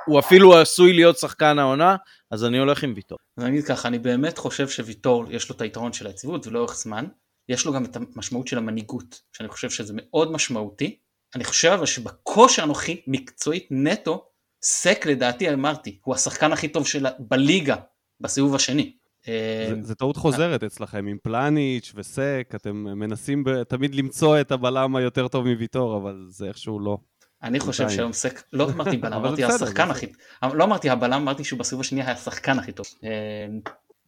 [0.05, 1.95] שהוא אפילו עשוי להיות שחקן העונה,
[2.31, 3.17] אז אני הולך עם ויטור.
[3.37, 6.75] אז אני אגיד ככה, אני באמת חושב שוויטור יש לו את היתרון של היציבות ולאורך
[6.75, 7.05] זמן,
[7.49, 10.99] יש לו גם את המשמעות של המנהיגות, שאני חושב שזה מאוד משמעותי.
[11.35, 14.25] אני חושב אבל שבכושר הנוכחי, מקצועית נטו,
[14.63, 17.75] סק לדעתי אמרתי, הוא השחקן הכי טוב שלה בליגה
[18.19, 18.93] בסיבוב השני.
[19.27, 25.27] אה, זה, טעות חוזרת אצלכם, עם פלניץ' וסק, אתם מנסים תמיד למצוא את הבלם היותר
[25.27, 26.97] טוב מוויטור, אבל זה איכשהו לא.
[27.43, 27.89] אני חושב.
[27.89, 30.05] שהיום סק, לא אמרתי בלם, אמרתי השחקן הכי,
[30.53, 32.85] לא אמרתי הבלם, אמרתי שהוא בסיבוב השני היה השחקן הכי טוב.
[33.03, 33.09] אה,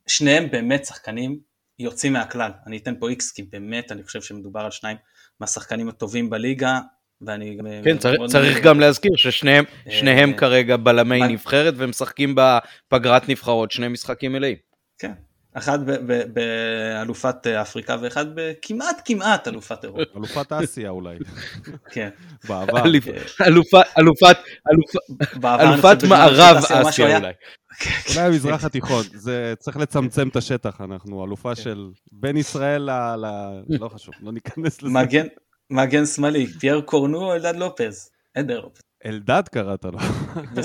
[0.08, 1.40] שניהם באמת שחקנים
[1.80, 4.98] יוצאים מהכלל, אני אתן פה איקס כי באמת אני חושב שמדובר על שניים
[5.40, 6.80] מהשחקנים הטובים בליגה,
[7.22, 7.66] ואני גם...
[7.84, 14.34] כן, צריך, גם להזכיר ששניהם שניהם אה, כרגע בלמי נבחרת ומשחקים בפגרת נבחרות, שני משחקים
[14.34, 14.56] מלאים.
[15.00, 15.12] כן,
[15.54, 21.18] אחד ב- ב- באלופת אפריקה ואחד בכמעט כמעט אלופת אירופה, אלופת אסיה אולי,
[21.92, 22.10] כן.
[22.48, 22.84] בעבר.
[22.84, 24.38] אלופ- אלופת,
[25.40, 26.04] מערב אלופת
[26.72, 27.32] משהו אסיה היה- אולי.
[28.16, 33.26] אולי המזרח התיכון, זה צריך לצמצם את השטח, אנחנו אלופה של בין ישראל ל...
[33.80, 34.94] לא חשוב, לא ניכנס לזה.
[34.94, 35.26] מגן,
[35.70, 38.10] מגן שמאלי, פייר קורנו או אלדד לופז?
[38.38, 38.82] אלדר לופז.
[39.06, 40.00] אלדד קראת לו.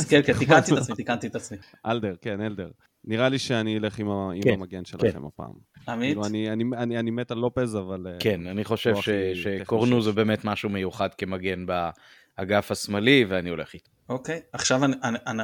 [0.08, 1.58] כן, כן, תיקנתי את עצמי, תיקנתי את עצמי.
[1.86, 2.68] אלדר, כן, אלדר.
[3.04, 5.52] נראה לי שאני אלך עם ה- עם כן, המגן שלכם הפעם.
[5.88, 6.08] עמית?
[6.08, 8.06] כאילו, אני- אני- אני אני מת על לופז, אבל...
[8.06, 9.08] אה, כן, אני חושב לא ש-
[9.42, 10.12] שקורנו זה.
[10.12, 13.90] באמת משהו מיוחד כמגן באגף השמאלי, ואני הולך איתו.
[14.08, 15.42] אוקיי, עכשיו אני, אני, אני,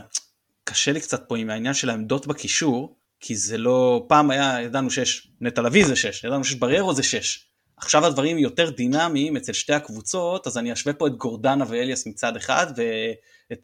[0.65, 4.91] קשה לי קצת פה עם העניין של העמדות בקישור, כי זה לא, פעם היה, ידענו
[4.91, 7.47] שיש נטע לביא זה 6, ידענו שיש בריירו זה 6.
[7.77, 12.37] עכשיו הדברים יותר דינמיים אצל שתי הקבוצות, אז אני אשווה פה את גורדנה ואליאס מצד
[12.37, 12.79] אחד, ואת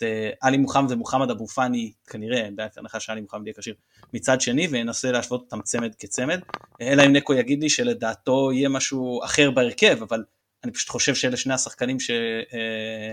[0.02, 3.74] אה, עלי מוחמד ומוחמד אבו פאני, כנראה, בהנחה שעלי מוחמד יהיה כשיר,
[4.14, 6.40] מצד שני, ואנסה להשוות אותם צמד כצמד,
[6.80, 10.24] אלא אם נקו יגיד לי שלדעתו יהיה משהו אחר בהרכב, אבל
[10.64, 12.10] אני פשוט חושב שאלה שני השחקנים ש...
[12.10, 13.12] אה,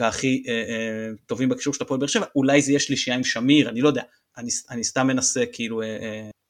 [0.00, 3.80] הכי אה, טובים בקישור של הפועל באר שבע, אולי זה יהיה שלישייה עם שמיר, אני
[3.80, 4.02] לא יודע,
[4.38, 5.82] אני, אני סתם מנסה כאילו,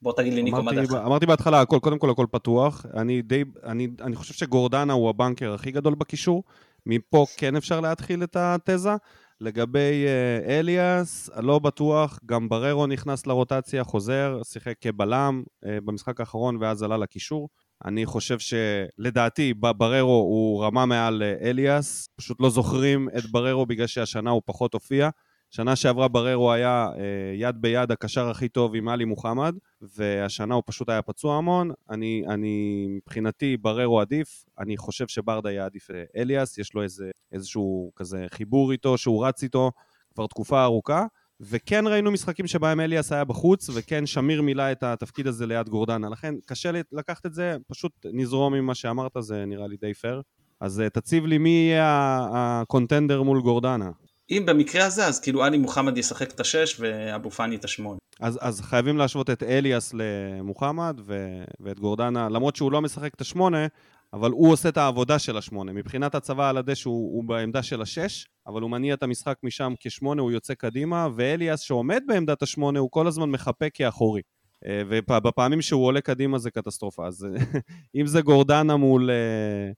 [0.04, 0.92] בוא תגיד לי ניקו מה דעתך.
[1.06, 2.86] אמרתי בהתחלה הכל, קודם כל הכל פתוח.
[2.94, 6.44] אני די, אני, אני חושב שגורדנה הוא הבנקר הכי גדול בקישור.
[6.86, 8.96] מפה כן אפשר להתחיל את התזה.
[9.40, 16.57] לגבי אה, אליאס, לא בטוח, גם בררו נכנס לרוטציה, חוזר, שיחק כבלם אה, במשחק האחרון
[16.61, 17.49] ואז עלה לקישור.
[17.85, 23.87] אני חושב שלדעתי בררו הוא רמה מעל אה, אליאס, פשוט לא זוכרים את בררו בגלל
[23.87, 25.09] שהשנה הוא פחות הופיע.
[25.56, 30.62] שנה שעברה בררו היה אה, יד ביד הקשר הכי טוב עם עלי מוחמד, והשנה הוא
[30.66, 31.70] פשוט היה פצוע המון.
[31.90, 37.92] אני, אני מבחינתי בררו עדיף, אני חושב שברדה יעדיף אה, אליאס, יש לו איזה, איזשהו
[37.96, 39.70] כזה חיבור איתו, שהוא רץ איתו
[40.14, 41.06] כבר תקופה ארוכה.
[41.40, 46.08] וכן ראינו משחקים שבהם אליאס היה בחוץ, וכן שמיר מילא את התפקיד הזה ליד גורדנה.
[46.08, 50.22] לכן קשה לקחת את זה, פשוט נזרום עם מה שאמרת, זה נראה לי די פייר.
[50.60, 53.90] אז אה, תציב לי מי יהיה הקונטנדר מול גורדנה.
[54.30, 57.98] אם במקרה הזה, אז כאילו עלי מוחמד ישחק את השש ואבו פאני את השמונה.
[58.20, 63.20] אז, אז חייבים להשוות את אליאס למוחמד ו, ואת גורדנה, למרות שהוא לא משחק את
[63.20, 63.66] השמונה,
[64.12, 65.72] אבל הוא עושה את העבודה של השמונה.
[65.72, 69.74] מבחינת הצבא על הדשא הוא, הוא בעמדה של השש, אבל הוא מניע את המשחק משם
[69.80, 74.22] כשמונה, הוא יוצא קדימה, ואליאס שעומד בעמדת השמונה, הוא כל הזמן מחפה כאחורי.
[74.66, 77.06] אה, ובפעמים שהוא עולה קדימה זה קטסטרופה.
[77.06, 77.26] אז
[78.00, 79.72] אם זה גורדנה מול, אה,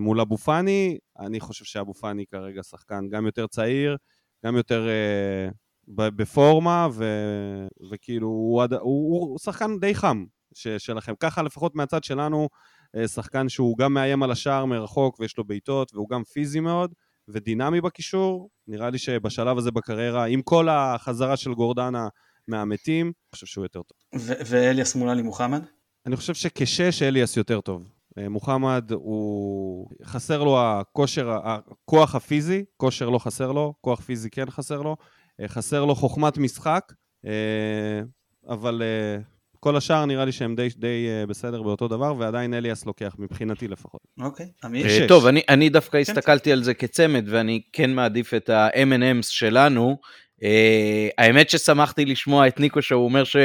[0.00, 3.96] מול אבו פאני, אני חושב שאבו פאני כרגע שחקן גם יותר צעיר,
[4.46, 5.48] גם יותר אה,
[5.88, 7.04] בפורמה, ו,
[7.90, 11.14] וכאילו הוא, הוא, הוא שחקן די חם ש, שלכם.
[11.20, 12.48] ככה לפחות מהצד שלנו,
[12.96, 16.94] אה, שחקן שהוא גם מאיים על השער מרחוק ויש לו בעיטות, והוא גם פיזי מאוד
[17.28, 18.50] ודינמי בקישור.
[18.68, 22.08] נראה לי שבשלב הזה בקריירה, עם כל החזרה של גורדנה
[22.48, 23.98] מהמתים, אני חושב שהוא יותר טוב.
[24.46, 25.64] ואליאס מול עלי מוחמד?
[26.06, 27.82] אני חושב שכשיש אליאס יותר טוב.
[28.18, 29.88] אה, מוחמד הוא...
[30.04, 34.96] חסר לו הכושר, הכוח הפיזי, כושר לא חסר לו, כוח פיזי כן חסר לו,
[35.40, 36.92] אה, חסר לו חוכמת משחק,
[37.26, 38.00] אה,
[38.48, 38.82] אבל
[39.60, 44.00] כל השאר נראה לי שהם די, די בסדר באותו דבר, ועדיין אליאס לוקח, מבחינתי לפחות.
[44.20, 44.46] אוקיי,
[44.88, 45.08] שש.
[45.08, 45.98] טוב, אני, אני דווקא כן.
[45.98, 49.96] הסתכלתי על זה כצמד, ואני כן מעדיף את ה-M&M's שלנו.
[50.40, 50.46] Uh,
[51.18, 53.40] האמת ששמחתי לשמוע את ניקו שהוא אומר שהוא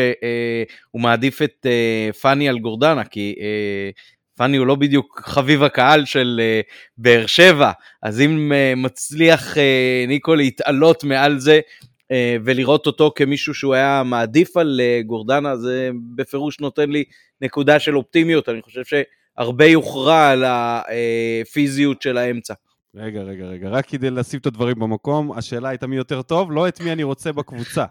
[0.97, 6.05] uh, מעדיף את uh, פאני על גורדנה, כי uh, פאני הוא לא בדיוק חביב הקהל
[6.05, 7.71] של uh, באר שבע,
[8.03, 9.59] אז אם uh, מצליח uh,
[10.07, 15.89] ניקו להתעלות מעל זה uh, ולראות אותו כמישהו שהוא היה מעדיף על uh, גורדנה, זה
[16.15, 17.03] בפירוש נותן לי
[17.41, 18.93] נקודה של אופטימיות, אני חושב ש...
[19.37, 22.53] הרבה יוכרע על הפיזיות של האמצע.
[22.95, 26.67] רגע, רגע, רגע, רק כדי לשים את הדברים במקום, השאלה הייתה מי יותר טוב, לא
[26.67, 27.85] את מי אני רוצה בקבוצה,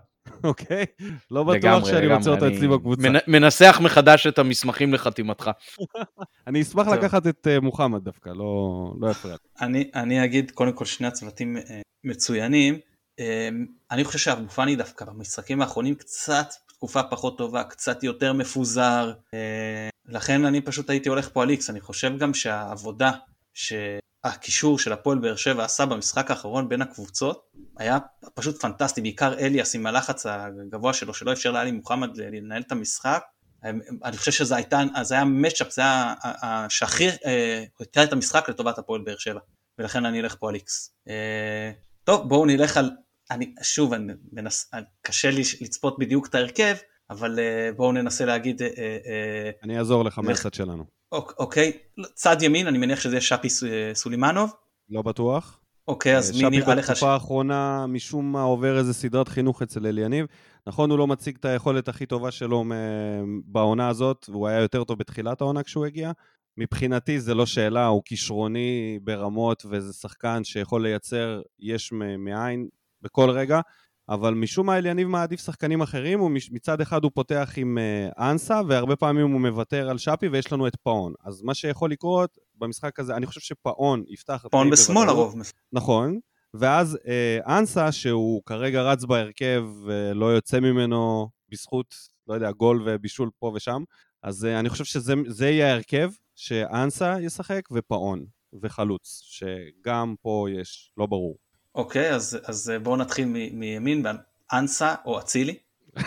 [0.45, 0.85] אוקיי?
[1.31, 3.03] לא בטוח שאני רוצה אני אצלי בקבוצה.
[3.09, 5.51] מנ- מנסח מחדש את המסמכים לחתימתך.
[6.47, 6.89] אני אשמח.
[6.89, 9.37] לקחת את אה, מוחמד דווקא, לא לא יפריע.
[9.61, 11.63] אני, אני אגיד קודם כל שני הצוותים אה,
[12.05, 12.79] מצוינים.
[13.21, 13.49] אה,
[13.91, 19.13] אני חושב שאבו פאני דווקא במשחקים האחרונים קצת תקופה פחות טובה, קצת יותר מפוזר.
[20.09, 21.71] לכן אני פשוט הייתי הולך פה על איקס.
[21.71, 23.11] אני חושב גם שהעבודה
[24.31, 27.43] שהקישור של הפועל באר שבע עשה במשחק האחרון בין הקבוצות
[27.79, 27.99] היה
[28.35, 33.23] פשוט פנטסטי, בעיקר אליאס עם הלחץ הגבוה שלו שלא אפשר לאלי מוחמד לנהל את המשחק.
[34.05, 38.79] אני חושב שזה הייתה, זה היה מצ'אפ, זה היה שהכי אה, התחיל את המשחק לטובת
[38.79, 39.41] הפועל באר שבע,
[39.79, 40.95] ולכן אני אלך פה על איקס.
[41.09, 41.71] אה,
[42.05, 42.91] טוב, בואו נלך על,
[43.31, 44.71] אני, שוב, אני מנס,
[45.03, 46.75] קשה לי לצפות בדיוק את ההרכב,
[47.11, 48.63] אבל אה, בואו ננסה להגיד,
[49.63, 50.19] אני אעזור לך.
[50.19, 50.98] מהצד שלנו.
[51.13, 51.73] אוק- אוקיי,
[52.15, 54.53] צד ימין, אני מניח שזה שפי אה, סולימנוב,
[54.91, 55.61] לא בטוח.
[55.89, 56.91] אוקיי, אז מי שפי נראה לך ש...
[56.91, 60.27] בתקופה האחרונה משום מה עובר איזה סדרת חינוך אצל אליניב.
[60.67, 62.73] נכון, הוא לא מציג את היכולת הכי טובה שלו מ-
[63.45, 66.13] בעונה הזאת, והוא היה יותר טוב בתחילת העונה כשהוא הגיע.
[66.57, 72.69] מבחינתי זה לא שאלה, הוא כישרוני ברמות, וזה שחקן שיכול לייצר יש מאין
[73.03, 73.61] בכל רגע,
[74.09, 78.97] אבל משום מה אליניב מעדיף שחקנים אחרים, ומצד אחד הוא פותח עם אה, אנסה, והרבה
[78.97, 81.13] פעמים הוא מוותר על שפי, ויש לנו את פאון.
[81.25, 84.47] אז מה שיכול לקרות במשחק הזה, אני חושב שפאון יפתח...
[84.51, 85.09] פאון בשמאל.
[85.09, 85.35] הרוב.
[85.73, 86.19] נכון,
[86.55, 91.95] ואז אה, אנסה, שהוא כרגע רץ בהרכב ולא יוצא ממנו בזכות,
[92.27, 93.83] לא יודע, גול ובישול פה ושם,
[94.23, 98.25] אז אה, אני חושב שזה זה יהיה ההרכב, שאנסה ישחק ופאון
[98.63, 101.37] וחלוץ, שגם פה יש, לא ברור.
[101.79, 104.07] אוקיי, אז, אז בואו נתחיל מ- מימין,
[104.53, 105.55] אנסה או אצילי.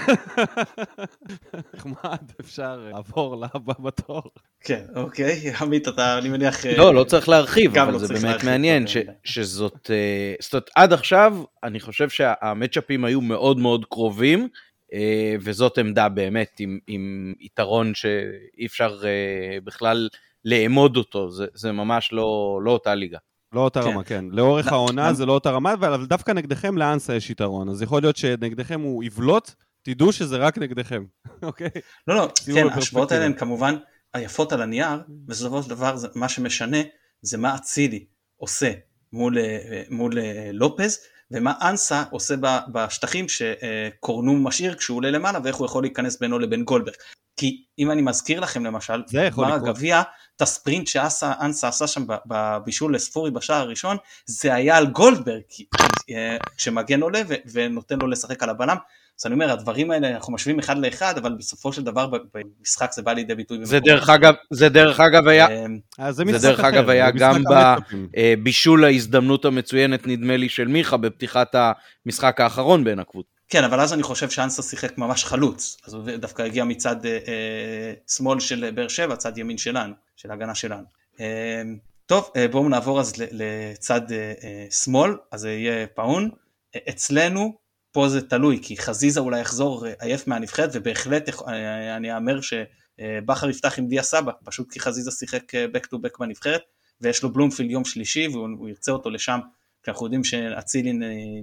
[1.74, 4.22] נחמד, אפשר לעבור לבא בתור.
[4.62, 6.66] כן, אוקיי, עמית, אתה, אני מניח...
[6.66, 9.04] אה, לא, לא צריך להרחיב, אבל לא זה באמת מעניין מדי.
[9.24, 9.92] שזאת...
[9.92, 14.48] אה, זאת אומרת, עד עכשיו, אני חושב שהמצ'אפים היו מאוד מאוד קרובים,
[14.94, 20.10] אה, וזאת עמדה באמת עם, עם יתרון שאי אפשר אה, בכלל
[20.46, 23.18] לאמוד אותו, זה, זה ממש לא, לא אותה ליגה.
[23.54, 23.88] לא אותה כן.
[23.88, 24.26] רמה, כן.
[24.30, 27.70] לאורך לא, העונה גם- זה לא אותה רמה, אבל דווקא נגדכם לאנסה יש יתרון.
[27.70, 29.52] אז יכול להיות שנגדכם הוא יבלוט,
[29.84, 31.04] תדעו שזה רק נגדכם,
[31.44, 31.70] אוקיי?
[32.08, 32.68] לא, לא, כן.
[32.72, 33.76] ההשוואות האלה הן כמובן
[34.14, 36.78] היפות על הנייר, בסופו של דבר מה שמשנה
[37.22, 38.06] זה מה אצילי
[38.38, 38.72] עושה
[39.14, 40.98] מול, אה, מול אה, לופז,
[41.32, 42.36] ומה אנסה עושה
[42.72, 46.96] בשטחים שקורנו משאיר כשהוא עולה למעלה, ואיך הוא יכול להיכנס בינו לבין גולדברג.
[47.38, 49.04] כי אם אני מזכיר לכם למשל,
[49.48, 49.54] גמר.
[49.54, 50.02] הגביע,
[50.36, 55.42] את הספרינט שאנסה עשה שם בבישול לספורי בשער הראשון, זה היה על גולדברג,
[56.10, 57.22] אה, כשמגן עולה
[57.54, 58.78] ונותן לו לשחק על הבלם.
[59.20, 63.02] אז אני אומר, הדברים האלה, אנחנו משווים אחד לאחד, אבל בסופו של דבר במשחק זה
[63.02, 63.66] בא לידי ביטוי.
[63.66, 65.80] זה דרך אגב, זה דרך אגב היה אחרים.
[65.98, 68.08] אז זה דרך אגב היה גם ב- המצ'אפים.
[68.18, 71.56] אה, בישול ההזדמנות המצוינת, נדמה לי, של מיכה בפתיחת
[72.06, 73.42] המשחק האחרון בין הקבוצות.
[73.50, 77.12] כן, אבל אז אני חושב שאנסה שיחק ממש חלוץ, אז הוא דווקא הגיע מצד אה,
[77.12, 80.84] אה, שמאל של באר שבע, צד ימין שלנו, של ההגנה שלנו.
[81.20, 81.62] אה,
[82.06, 86.30] טוב, אה, בואו נעבור אז לצד אה, אה, שמאל, אז זה יהיה פאון.
[86.76, 87.54] אה, אצלנו,
[87.92, 93.50] פה זה תלוי, כי חזיזה אולי יחזור אה, עייף מהנבחרת, ובהחלט אה, אני אאמר שבכר
[93.50, 96.62] יפתח עם דיה סבא, פשוט כי חזיזה שיחק אה, back to back בנבחרת,
[97.02, 99.40] ויש לו בלומפילד יום שלישי, והוא הוא ירצה אותו לשם,
[99.84, 100.94] כי אנחנו יודעים שאצילי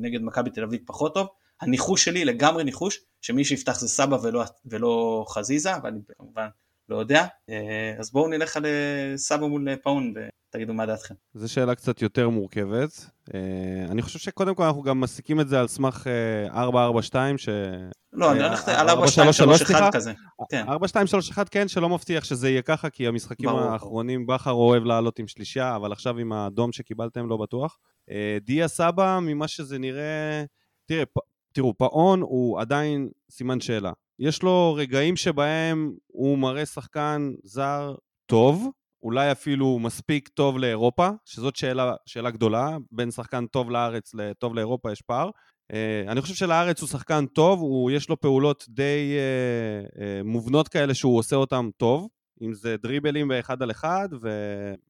[0.00, 1.28] נגד מכבי תל אביב פחות טוב.
[1.60, 6.48] הניחוש שלי לגמרי ניחוש שמי שיפתח זה סבא ולא, ולא חזיזה, אבל אני כמובן
[6.88, 7.26] לא יודע.
[7.48, 10.14] אה, אז בואו נלך על אה, סבא מול אה, פאון
[10.48, 11.14] ותגידו מה דעתכם.
[11.34, 13.10] זו שאלה קצת יותר מורכבת.
[13.34, 13.40] אה,
[13.90, 17.48] אני חושב שקודם כל אנחנו גם מסיקים את זה על סמך אה, 442, ש...
[18.12, 19.90] לא, אני אה, הולך על 4, 4, 2, 3, 1 סליחה?
[19.92, 20.12] כזה.
[20.50, 20.64] כן.
[20.68, 23.48] 4231 כן, שלא מבטיח שזה יהיה ככה, כי המשחקים.
[23.48, 27.78] האחרונים, בכר אוהב לעלות עם שלישייה, אבל עכשיו עם האדום שקיבלתם לא בטוח.
[28.10, 30.44] אה, דיה סבא, ממה שזה נראה...
[30.86, 31.04] תראה.
[31.52, 33.92] תראו, פאון הוא עדיין סימן שאלה.
[34.18, 37.94] יש לו רגעים שבהם הוא מראה שחקן זר
[38.26, 38.68] טוב,
[39.02, 44.92] אולי אפילו מספיק טוב לאירופה, שזאת שאלה, שאלה גדולה, בין שחקן טוב לארץ לטוב לאירופה
[44.92, 45.30] יש פער.
[45.72, 50.68] Uh, אני חושב שלארץ הוא שחקן טוב, הוא, יש לו פעולות די uh, uh, מובנות
[50.68, 52.08] כאלה שהוא עושה אותן טוב,
[52.42, 54.28] אם זה דריבלים באחד על אחד, ו,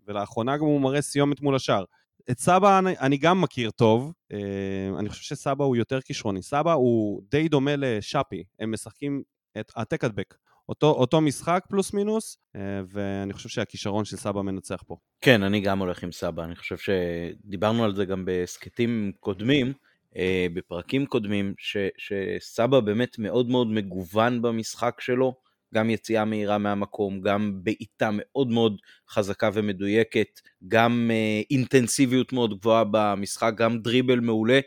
[0.07, 1.85] ולאחרונה גם הוא מראה סיומת מול השאר.
[2.31, 6.43] את סבא אני, אני גם מכיר טוב, uh, אני חושב שסבא הוא יותר כישרוני.
[6.43, 9.23] סבא הוא די דומה לשאפי, הם משחקים
[9.61, 10.35] את העתק הדבק.
[10.69, 12.59] אותו, אותו משחק פלוס מינוס, uh,
[12.93, 14.97] ואני חושב שהכישרון של סבא מנצח פה.
[15.21, 19.73] כן, אני גם הולך עם סבא, אני חושב שדיברנו על זה גם בהסכתים קודמים,
[20.17, 25.35] אה, בפרקים קודמים, ש, שסבא באמת מאוד מאוד מגוון במשחק שלו,
[25.75, 28.77] גם יציאה מהירה מהמקום, גם בעיטה מאוד מאוד
[29.11, 34.61] חזקה ומדויקת, גם אה, אינטנסיביות מאוד גבוהה במשחק, גם דריבל מעולה.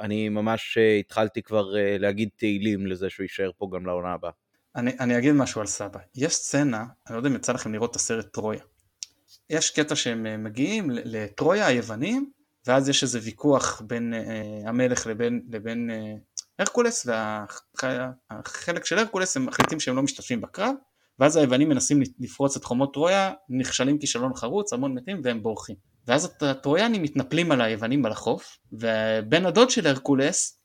[0.00, 4.30] אני ממש אה, התחלתי כבר אה, להגיד תהילים לזה שהוא יישאר פה גם לעונה הבאה.
[4.76, 5.98] אני, אני אגיד משהו על סבא.
[6.14, 8.60] יש סצנה, אני לא יודע אם יצא לכם לראות את הסרט טרויה.
[9.50, 12.30] יש קטע שהם אה, מגיעים לטרויה היוונים,
[12.66, 16.14] ואז יש איזה ויכוח בין אה, המלך לבין, לבין אה,
[16.58, 20.74] הרקולס, והחלק של הרקולס הם מחליטים שהם לא משתתפים בקרב,
[21.18, 25.76] ואז היוונים מנסים לפרוץ את חומות טרויה, נכשלים כישלון חרוץ, המון מתים והם בורחים.
[26.06, 30.58] ואז הטרויאנים מתנפלים על היוונים על החוף, ובן הדוד של הרקולס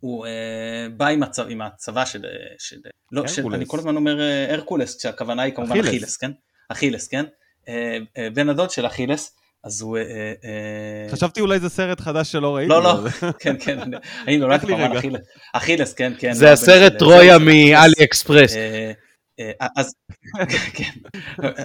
[0.00, 2.24] הוא אה, בא עם, הצבא, עם הצבא של,
[2.58, 2.76] של,
[3.12, 6.30] לא, של, אני כל הזמן אומר אה, הרקולס, כשהכוונה היא כמובן אכילס, אכילס כן?
[6.68, 7.24] אכילס, כן?
[7.68, 9.98] אה, אה, בן הדוד של אכילס, אז הוא...
[9.98, 10.02] אה,
[10.44, 12.70] אה, חשבתי אולי זה סרט חדש שלא ראיתי.
[12.70, 13.10] לא, לא,
[13.40, 13.78] כן, כן,
[14.26, 15.20] אני נולדתי כמובן אכילס,
[15.52, 16.32] אכילס, כן, כן.
[16.32, 18.52] זה הסרט טרויה מאלי אקספרס.
[19.76, 19.94] אז,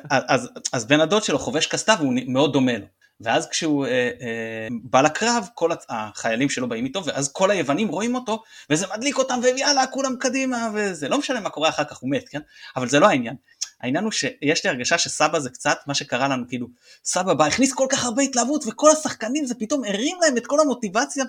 [0.29, 2.85] אז, אז בן הדוד שלו חובש קסדה והוא מאוד דומה לו.
[3.23, 8.15] ואז כשהוא אה, אה, בא לקרב, כל החיילים שלו באים איתו, ואז כל היוונים רואים
[8.15, 12.09] אותו, וזה מדליק אותם, ויאללה, כולם קדימה, וזה לא משנה מה קורה אחר כך, הוא
[12.09, 12.39] מת, כן?
[12.75, 13.35] אבל זה לא העניין.
[13.81, 16.67] העניין הוא שיש לי הרגשה שסבא זה קצת מה שקרה לנו, כאילו,
[17.05, 20.59] סבא בא, הכניס כל כך הרבה התלהבות, וכל השחקנים זה פתאום הרים להם את כל
[20.59, 21.23] המוטיבציה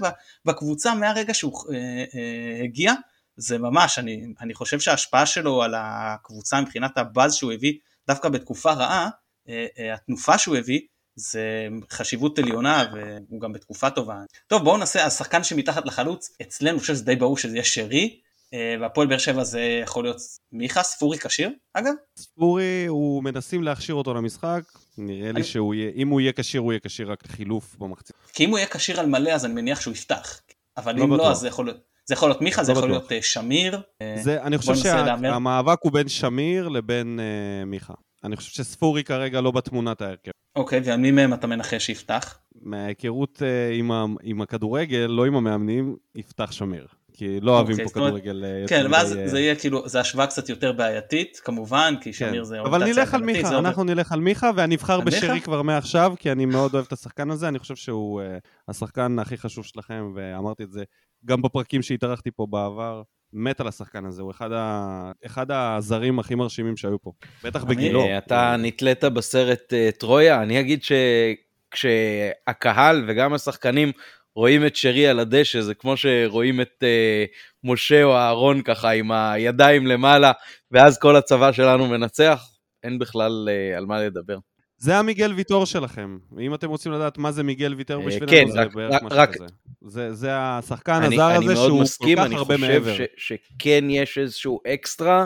[0.44, 1.76] בקבוצה מהרגע שהוא אה,
[2.14, 2.92] אה, הגיע,
[3.36, 7.72] זה ממש, אני, אני חושב שההשפעה שלו על הקבוצה מבחינת הבאז שהוא הביא,
[8.08, 9.08] דווקא בתקופה רעה,
[9.48, 10.80] אה, אה, התנופה שהוא הביא,
[11.16, 14.14] זה חשיבות עליונה והוא גם בתקופה טובה.
[14.46, 18.20] טוב בואו נעשה, השחקן שמתחת לחלוץ, אצלנו אני חושב שזה די ברור שזה יהיה שרי,
[18.54, 20.20] אה, והפועל באר שבע זה יכול להיות
[20.52, 21.92] מיכה, ספורי כשיר אגב?
[22.18, 24.62] ספורי, הוא מנסים להכשיר אותו למשחק,
[24.98, 25.44] נראה לי אני...
[25.44, 28.16] שהוא יהיה, אם הוא יהיה כשיר הוא יהיה כשיר רק לחילוף במחצית.
[28.32, 30.40] כי אם הוא יהיה כשיר על מלא אז אני מניח שהוא יפתח,
[30.76, 31.26] אבל לא אם בטוח.
[31.26, 31.80] לא אז זה יכול להיות.
[32.06, 33.10] זה יכול להיות מיכה, זה לא יכול בטוח.
[33.10, 33.80] להיות uh, שמיר.
[34.22, 37.20] זה, אני חושב שהמאבק הוא בין שמיר לבין
[37.66, 37.94] מיכה.
[38.24, 40.30] אני חושב שספורי כרגע לא בתמונת ההרכב.
[40.56, 42.38] אוקיי, ועל מי מהם אתה מנחש שיפתח?
[42.62, 46.86] מההיכרות uh, עם, ה, עם הכדורגל, לא עם המאמנים, יפתח שמיר.
[47.12, 48.44] כי לא אוהבים אוקיי, פה כדורגל.
[48.44, 52.28] אה, כן, ואז זה יהיה כאילו, זה השוואה קצת יותר בעייתית, כמובן, כי כן.
[52.28, 56.14] שמיר זה אבל נלך על מיכה, אנחנו נלך על מיכה, ואני אבחר בשרי כבר מעכשיו,
[56.18, 58.22] כי אני מאוד אוהב את השחקן הזה, אני חושב שהוא
[58.68, 60.84] השחקן הכי חשוב שלכם, ואמרתי את זה
[61.24, 63.02] גם בפרקים שהתארחתי פה בעבר.
[63.32, 65.12] מת על השחקן הזה, הוא אחד, ה...
[65.26, 67.12] אחד הזרים הכי מרשימים שהיו פה,
[67.44, 68.04] בטח בגילו.
[68.18, 70.80] אתה נתלית בסרט uh, טרויה, אני אגיד
[71.72, 73.92] שכשהקהל וגם השחקנים
[74.34, 79.12] רואים את שרי על הדשא, זה כמו שרואים את uh, משה או אהרון ככה עם
[79.12, 80.32] הידיים למעלה,
[80.70, 82.44] ואז כל הצבא שלנו מנצח,
[82.82, 84.38] אין בכלל uh, על מה לדבר.
[84.82, 88.60] זה המיגל ויטור שלכם, ואם אתם רוצים לדעת מה זה מיגל ויטור בשבילנו, כן, זה
[88.60, 89.44] רק, בערך משהו כזה.
[89.86, 92.66] זה, זה השחקן אני, הזר אני הזה שהוא מסכים, כל כך הרבה מעבר.
[92.66, 95.24] אני מאוד מסכים, אני חושב שכן יש איזשהו אקסטרה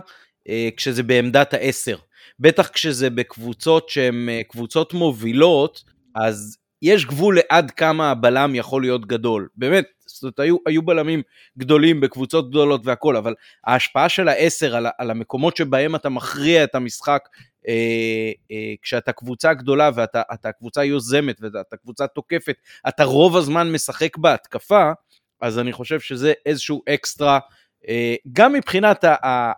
[0.49, 1.97] אה, כשזה בעמדת העשר.
[2.41, 9.07] בטח כשזה בקבוצות שהן אה, קבוצות מובילות, אז יש גבול לעד כמה הבלם יכול להיות
[9.07, 9.49] גדול.
[9.57, 11.23] באמת, זאת אומרת, היו, היו בלמים
[11.59, 13.35] גדולים בקבוצות גדולות והכול, אבל
[13.67, 17.29] ההשפעה של העשר על, על המקומות שבהם אתה מכריע את המשחק
[17.69, 22.57] אה, אה, כשאתה קבוצה גדולה ואתה קבוצה יוזמת ואתה קבוצה תוקפת,
[22.89, 24.91] אתה רוב הזמן משחק בהתקפה,
[25.41, 27.39] אז אני חושב שזה איזשהו אקסטרה,
[27.89, 29.05] אה, גם מבחינת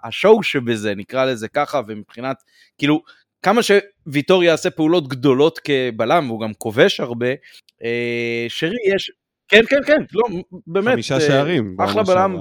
[0.05, 2.43] השואו שבזה, נקרא לזה ככה, ומבחינת,
[2.79, 3.03] כאילו,
[3.43, 7.29] כמה שוויטור יעשה פעולות גדולות כבלם, והוא גם כובש הרבה,
[8.49, 9.11] שרי יש...
[9.49, 10.25] כן, כן, כן, לא,
[10.67, 10.93] באמת.
[10.93, 11.77] חמישה שערים.
[11.81, 12.41] אחלה בלם,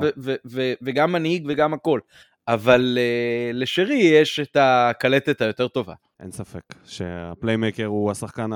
[0.82, 2.00] וגם מנהיג וגם הכל.
[2.48, 5.94] אבל uh, לשרי יש את הקלטת היותר טובה.
[6.20, 8.50] אין ספק שהפליימקר הוא השחקן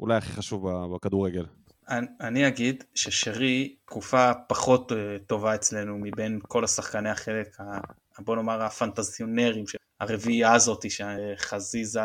[0.00, 1.44] אולי הכי חשוב בכדורגל.
[1.88, 4.94] אני, אני אגיד ששרי תקופה פחות uh,
[5.26, 7.78] טובה אצלנו מבין כל השחקני החלק, ה,
[8.18, 9.64] בוא נאמר הפנטזיונרים,
[10.00, 12.00] הרביעייה הזאת שחזיזה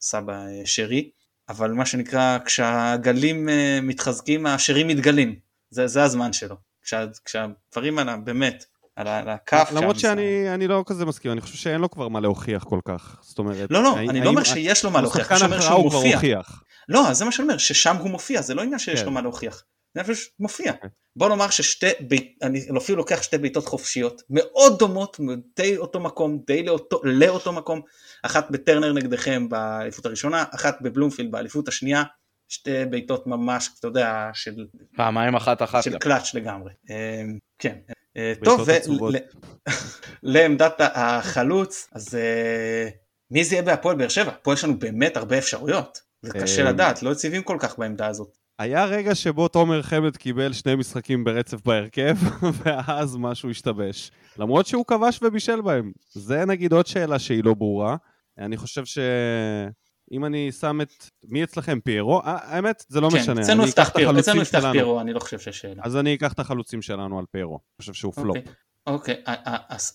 [0.00, 1.10] סבא שרי,
[1.48, 3.52] אבל מה שנקרא כשהגלים uh,
[3.82, 5.36] מתחזקים השרי מתגלים,
[5.70, 6.56] זה, זה הזמן שלו.
[6.82, 8.64] כשה, כשהדברים האלה באמת
[8.96, 9.70] על הכף.
[9.74, 13.16] למרות שאני לא כזה מסכים, אני חושב שאין לו כבר מה להוכיח כל כך.
[13.22, 13.70] זאת אומרת...
[13.70, 16.40] לא, לא, אני לא אומר שיש לו מה להוכיח, אני אומר שהוא מופיע.
[16.88, 19.06] לא, זה מה שאני אומר, ששם הוא מופיע, זה לא עניין שיש כן.
[19.06, 19.64] לו מה להוכיח.
[19.94, 20.72] זה פשוט מופיע.
[20.72, 20.88] כן.
[21.16, 21.86] בוא נאמר ששתי,
[22.42, 25.20] אני אפילו לוקח שתי בעיטות חופשיות, מאוד דומות,
[25.56, 27.80] די אותו מקום, די לאותו, לאותו מקום,
[28.22, 32.02] אחת בטרנר נגדכם באליפות הראשונה, אחת בבלומפילד באליפות השנייה,
[32.48, 34.66] שתי בעיטות ממש, אתה יודע, של...
[34.96, 35.82] פעמיים אחת אחת.
[35.82, 36.72] של קלאץ' לגמרי.
[36.90, 37.76] אמ, כן.
[38.16, 38.68] אה, טוב,
[40.22, 42.88] ולעמדת החלוץ, אז אה,
[43.30, 44.32] מי זה יהיה בהפועל באר שבע?
[44.42, 48.06] פה יש לנו באמת הרבה אפשרויות, זה קשה אה, לדעת, לא יציבים כל כך בעמדה
[48.06, 48.41] הזאת.
[48.62, 52.16] היה רגע שבו תומר חמד קיבל שני משחקים ברצף בהרכב,
[52.64, 54.10] ואז משהו השתבש.
[54.38, 55.92] למרות שהוא כבש ובישל בהם.
[56.12, 57.96] זה נגיד עוד שאלה שהיא לא ברורה.
[58.38, 58.98] אני חושב ש...
[60.12, 60.90] אם אני שם את...
[61.24, 61.80] מי אצלכם?
[61.80, 62.20] פיירו?
[62.24, 63.40] האמת, זה לא כן, משנה.
[63.40, 64.72] אצלנו יפתח אקח את פיירו, אצלנו יפתח שלנו.
[64.72, 65.82] פיירו, אני לא חושב שיש שאלה.
[65.84, 67.54] אז אני אקח את החלוצים שלנו על פיירו.
[67.54, 68.36] אני חושב שהוא פלופ.
[68.86, 69.22] אוקיי, אוקיי,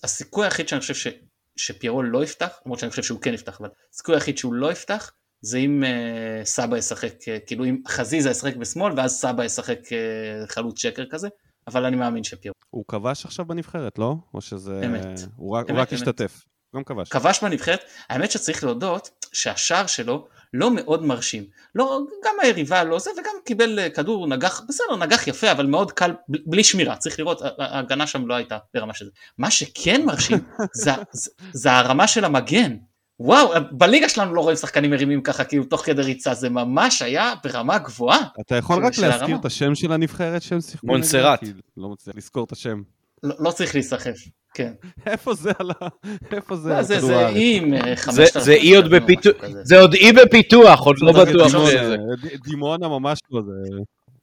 [0.04, 1.08] הסיכוי היחיד שאני חושב ש-
[1.56, 5.12] שפיירו לא יפתח, למרות שאני חושב שהוא כן יפתח, אבל הסיכוי היחיד שהוא לא יפתח,
[5.40, 10.46] זה אם אה, סבא ישחק, אה, כאילו אם חזיזה ישחק בשמאל, ואז סבא ישחק אה,
[10.46, 11.28] חלוץ שקר כזה,
[11.66, 12.54] אבל אני מאמין שפיירו.
[12.70, 14.14] הוא כבש עכשיו בנבחרת, לא?
[14.34, 14.80] או שזה...
[14.86, 15.20] אמת.
[15.36, 16.00] הוא רק, הוא אמת, רק אמת.
[16.00, 16.44] השתתף.
[16.76, 17.08] גם כבש.
[17.08, 21.44] כבש בנבחרת, האמת שצריך להודות שהשער שלו לא מאוד מרשים.
[21.74, 26.14] לא, גם היריבה לא זה, וגם קיבל כדור, נגח, בסדר, נגח יפה, אבל מאוד קל,
[26.28, 29.10] בלי שמירה, צריך לראות, ההגנה שם לא הייתה ברמה של זה.
[29.38, 30.38] מה שכן מרשים,
[30.72, 32.76] זה, זה, זה הרמה של המגן.
[33.20, 37.34] וואו, בליגה שלנו לא רואים שחקנים מרימים ככה, כאילו תוך כדי ריצה, זה ממש היה
[37.44, 38.18] ברמה גבוהה.
[38.40, 39.36] אתה יכול רק להזכיר הרמה.
[39.40, 40.86] את השם של הנבחרת שהם שיחקו?
[40.86, 41.40] מונסרט.
[41.40, 41.46] כי
[41.76, 42.82] לא מצליח לזכור את השם.
[43.22, 44.14] לא, לא צריך להיסחף,
[44.54, 44.72] כן.
[45.06, 45.88] איפה זה על ה...
[46.32, 47.28] איפה זה על זה, כדור זה?
[47.28, 49.32] אי עם אה, זה- 5,000 זה אי עוד בפיתוח.
[49.62, 51.52] זה עוד אי בפיתוח, עוד לא בטוח.
[51.54, 53.52] ד- דימונה ממש לא זה.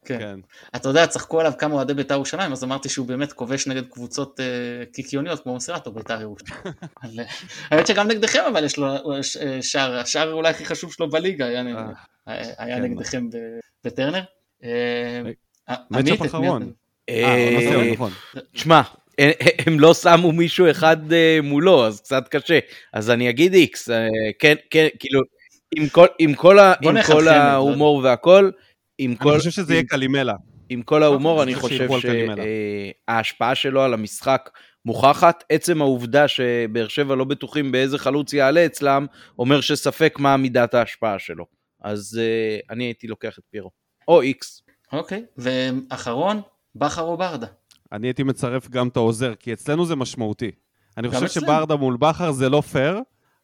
[0.05, 0.19] כן.
[0.19, 0.39] כן.
[0.75, 4.39] אתה יודע, צחקו עליו כמה אוהדי בית"ר ירושלים, אז אמרתי שהוא באמת כובש נגד קבוצות
[4.39, 4.45] אה,
[4.93, 6.59] קיקיוניות כמו מוסרט או בית"ר ירושלים.
[7.03, 7.25] אבל, אה,
[7.71, 9.23] האמת שגם נגדכם אבל יש לו אה,
[9.61, 11.77] שער, השער אולי הכי חשוב שלו בליגה היה, נגד-
[12.27, 12.79] היה היה.
[12.79, 13.35] נגדכם ב-
[13.83, 14.21] בטרנר.
[15.91, 16.71] מצ'אפ אחרון.
[18.53, 18.81] תשמע,
[19.65, 20.97] הם לא שמו מישהו אחד
[21.43, 22.59] מולו, אז קצת קשה.
[22.93, 23.89] אז אני אגיד איקס,
[24.39, 25.21] כן, כן, כאילו,
[25.75, 27.29] עם כל- עם כל ה- בוא עם נחלחל, כל לא.
[27.31, 28.49] ההומור והכל,
[28.97, 29.29] עם כל...
[29.29, 30.33] אני חושב שזה יהיה עם- קלימלה.
[30.69, 31.87] עם כל ההומור, אני חושב.
[33.07, 34.49] שההשפעה שלו על המשחק
[34.85, 35.43] מוכחת.
[35.49, 39.05] עצם העובדה שבאר שבע לא בטוחים באיזה חלוץ יעלה אצלם,
[39.39, 41.45] אומר שספק מה מידת ההשפעה שלו.
[41.83, 43.71] אז אה, אני הייתי לוקח את פירו.
[44.07, 44.61] או איקס.
[44.93, 46.41] אוקיי, ואחרון,
[46.75, 47.47] בכר או ברדה.
[47.91, 50.51] אני הייתי מצרף גם את העוזר, כי אצלנו זה משמעותי.
[50.97, 51.45] אני חושב אצלנו.
[51.47, 52.99] שברדה מול בכר זה לא פייר,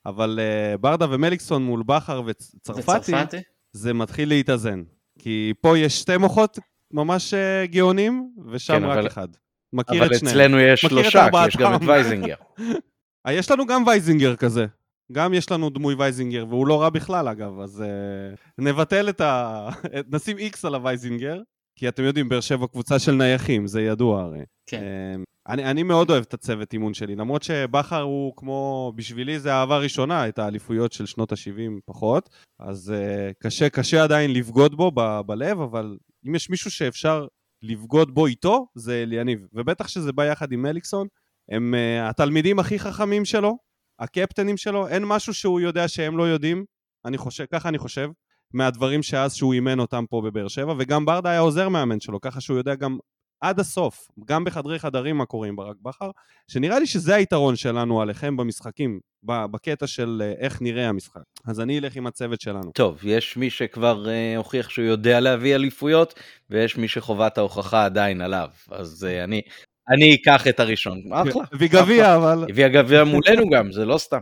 [0.05, 3.37] אבל uh, ברדה ומליקסון מול בכר וצרפתי, וצרפתי?
[3.71, 4.83] זה מתחיל להתאזן.
[5.23, 6.59] כי פה יש שתי מוחות
[6.93, 9.27] ממש uh, גאונים, ושם כן, רק אבל- אחד.
[9.73, 10.35] מכיר אבל את שניהם.
[10.35, 11.47] אצלנו יש שלושה, כי.
[11.47, 12.35] יש גם את וייזינגר.
[13.27, 14.65] אה, יש לנו גם וייזינגר כזה.
[15.11, 19.69] גם יש לנו דמוי וייזינגר, והוא לא רע בכלל אגב, אז uh, נבטל את ה...
[20.13, 21.41] נשים איקס על הווייזינגר,
[21.75, 24.43] כי אתם יודעים, באר שבע קבוצה של נייחים, זה ידוע הרי.
[24.67, 24.81] כן.
[25.15, 29.53] אמ, אני, אני מאוד אוהב את הצוות אימון שלי, למרות שבכר הוא כמו, בשבילי זה
[29.53, 32.29] אהבה ראשונה, את האליפויות של שנות ה-70 פחות,
[32.59, 37.27] אז uh, קשה, קשה עדיין לבגוד בו ב- בלב, אבל אם יש מישהו שאפשר
[37.61, 39.47] לבגוד בו איתו, זה אליניב.
[39.53, 41.07] ובטח שזה בא יחד עם מליקסון,
[41.51, 43.57] הם uh, התלמידים הכי חכמים שלו,
[43.99, 46.65] הקפטנים שלו, אין משהו שהוא יודע שהם לא יודעים,
[47.05, 48.09] אני חושב, ככה אני חושב,
[48.53, 52.41] מהדברים שאז שהוא אימן אותם פה בבאר שבע, וגם ברדה היה עוזר מאמן שלו, ככה
[52.41, 52.97] שהוא יודע גם
[53.41, 56.11] עד הסוף, גם בחדרי חדרים מה קורה עם ברק בכר,
[56.47, 61.21] שנראה לי שזה היתרון שלנו עליכם במשחקים, ב- בקטע של אה, איך נראה המשחק.
[61.45, 62.71] אז אני אלך עם הצוות שלנו.
[62.71, 66.19] טוב, יש מי שכבר אה, הוכיח שהוא יודע להביא אליפויות,
[66.49, 68.49] ויש מי שחובת ההוכחה עדיין עליו.
[68.71, 69.41] אז אה, אני,
[69.89, 71.01] אני אקח את הראשון.
[71.11, 71.43] אחלה.
[71.59, 72.45] וגביע, אבל...
[72.49, 74.19] הביא הגביע מולנו גם, זה לא סתם.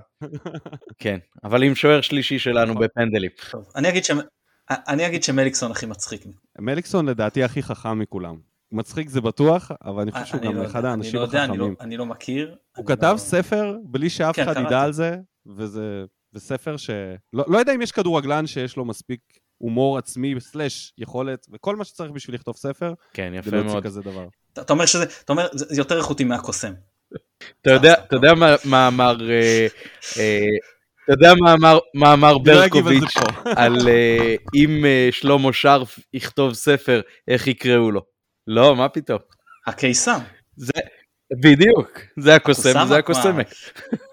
[0.97, 2.83] כן, אבל עם שוער שלישי שלנו נכון.
[2.83, 3.31] בפנדלים.
[3.51, 4.11] טוב, אני אגיד, ש...
[4.69, 6.21] אני אגיד שמליקסון הכי מצחיק.
[6.59, 8.48] מליקסון לדעתי הכי חכם מכולם.
[8.71, 11.43] מצחיק זה בטוח, אבל אני חושב שהוא אני גם לא אחד האנשים אני לא יודע,
[11.43, 11.75] אני לא- החכמים.
[11.81, 12.55] אני לא מכיר.
[12.77, 14.61] הוא כתב ספר בלי שאף כן, אחד.
[14.65, 15.15] ידע על זה,
[15.57, 16.89] וזה זה ספר ש...
[17.33, 19.19] לא, לא יודע אם יש כדורגלן שיש לו מספיק
[19.57, 23.83] הומור עצמי, סלאש יכולת, וכל מה שצריך בשביל לכתוב ספר, כן, יפה ולהוציא מאוד.
[23.83, 24.27] כזה דבר.
[24.53, 26.73] אתה אומר שזה, אתה אומר, זה יותר איכותי מהקוסם.
[27.61, 29.67] אתה יודע, יודע מה- מה אמר, אה,
[30.17, 30.45] אה,
[31.03, 31.31] אתה יודע
[31.95, 33.13] מה אמר- ברקוביץ'.
[33.55, 38.01] על אה, אם אה, שלמה שרף יכתוב ספר, איך יקראו לו?
[38.51, 39.19] לא, מה פתאום.
[39.67, 40.19] הקיסם.
[40.55, 40.81] זה,
[41.43, 42.97] בדיוק, זה הקוסם, זה?
[42.97, 43.53] הקוסמת.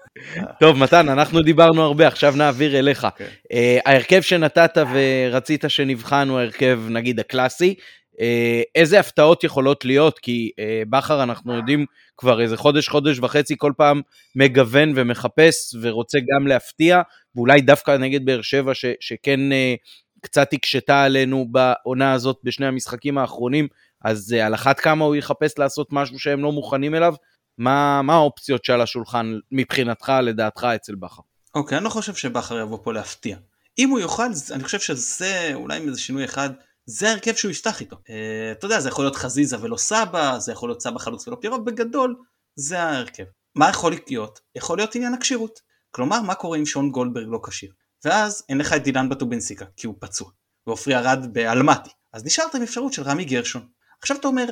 [0.59, 3.05] טוב, מתן, אנחנו דיברנו הרבה, עכשיו נעביר אליך.
[3.05, 3.27] אוקיי.
[3.51, 7.75] אה, ההרכב שנתת ורצית שנבחן הוא ההרכב, נגיד, הקלאסי.
[8.19, 10.19] אה, איזה הפתעות יכולות להיות?
[10.19, 11.85] כי אה, בכר, אנחנו יודעים,
[12.17, 14.01] כבר איזה חודש, חודש וחצי, כל פעם
[14.35, 17.01] מגוון ומחפש ורוצה גם להפתיע,
[17.35, 19.75] ואולי דווקא נגד באר שבע, ש, שכן אה,
[20.21, 23.67] קצת הקשתה עלינו בעונה הזאת בשני המשחקים האחרונים,
[24.03, 27.13] אז אה, על אחת כמה הוא יחפש לעשות משהו שהם לא מוכנים אליו.
[27.57, 31.21] מה, מה האופציות שעל השולחן מבחינתך, לדעתך, אצל בכר?
[31.55, 33.37] אוקיי, אני לא חושב שבכר יבוא פה להפתיע.
[33.79, 36.49] אם הוא יוכל, אני חושב שזה, אולי עם איזה שינוי אחד,
[36.85, 37.97] זה ההרכב שהוא יפתח איתו.
[38.09, 41.37] אה, אתה יודע, זה יכול להיות חזיזה ולא סבא, זה יכול להיות סבא חלוץ ולא
[41.41, 42.15] פירו, בגדול,
[42.55, 43.23] זה ההרכב.
[43.55, 44.39] מה יכול להיות?
[44.55, 45.59] יכול להיות עניין הכשירות.
[45.91, 47.71] כלומר, מה קורה אם שון גולדברג לא כשיר?
[48.05, 50.29] ואז אין לך את דילן בטובינסיקה, כי הוא פצוע,
[50.67, 51.89] ועופרי ארד באלמטי.
[52.13, 53.67] אז נשארת עם אפשרות של רמי גרשון.
[54.01, 54.45] עכשיו אתה אומר,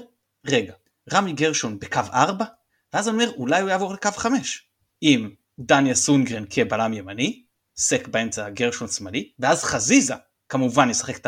[0.46, 0.74] רגע,
[1.14, 2.46] רמי גרשון בקו 4?
[2.94, 4.70] ואז אני אומר, אולי הוא יעבור לקו 5.
[5.02, 5.30] עם
[5.60, 7.44] דניה סונגרן כבלם ימני,
[7.78, 10.14] סק באמצע גרשון שמאלי, ואז חזיזה
[10.50, 11.28] כמובן ישחק את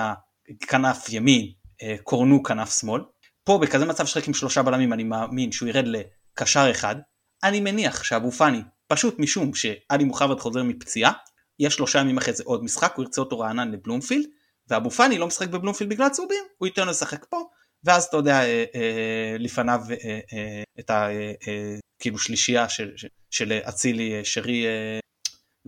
[0.50, 1.52] הכנף ימין,
[1.82, 3.02] אה, קורנו כנף שמאל.
[3.44, 6.96] פה בכזה מצב שחק עם שלושה בלמים אני מאמין שהוא ירד לקשר אחד.
[7.44, 11.12] אני מניח שאבו פאני, פשוט משום שאלי מוחמד חוזר מפציעה,
[11.60, 14.26] יש שלושה ימים אחרי זה עוד משחק, הוא ירצה אותו רענן לבלומפילד,
[14.70, 17.50] ואבו פאני לא משחק בבלומפילד בגלל צהובים, הוא ייתן לו לשחק פה,
[17.88, 22.66] ואז אתה יודע אה, אה, לפניו אה, את הכאילו אה, שלישייה
[23.32, 24.66] של אצילי, שרי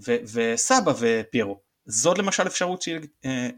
[0.07, 1.59] ו, וסבא ופיירו.
[1.85, 2.99] זאת למשל אפשרות שהיא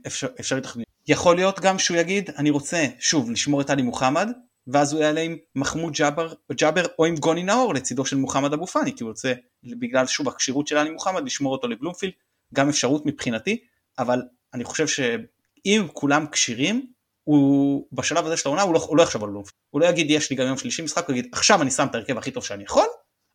[0.07, 0.87] אפשר, אפשרית תכנית.
[1.07, 4.29] יכול להיות גם שהוא יגיד אני רוצה שוב לשמור את עלי מוחמד
[4.67, 8.67] ואז הוא יעלה עם מחמוד ג'אבר, ג'אבר או עם גוני נאור לצידו של מוחמד אבו
[8.67, 9.33] פאני כי הוא רוצה
[9.63, 12.13] בגלל שוב הכשירות של עלי מוחמד לשמור אותו לבלומפילד
[12.53, 13.63] גם אפשרות מבחינתי
[13.99, 14.21] אבל
[14.53, 16.91] אני חושב שאם כולם כשירים
[17.23, 20.11] הוא בשלב הזה של העונה הוא לא, הוא לא יחשוב על בלומפילד הוא לא יגיד
[20.11, 22.45] יש לי גם יום שלישי משחק הוא יגיד עכשיו אני שם את ההרכב הכי טוב
[22.45, 22.85] שאני יכול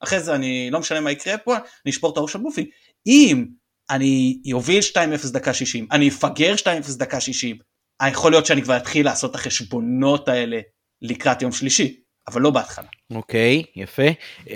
[0.00, 2.68] אחרי זה אני לא משנה מה יקרה פה אני אשבור את הראש של בלומפילד
[3.06, 3.46] אם
[3.90, 7.56] אני אוביל 2-0 דקה 60, אני אפגר 2-0 דקה 60,
[8.08, 10.60] יכול להיות שאני כבר אתחיל לעשות את החשבונות האלה
[11.02, 12.86] לקראת יום שלישי, אבל לא בהתחלה.
[13.10, 14.08] אוקיי, okay, יפה.
[14.44, 14.50] Uh,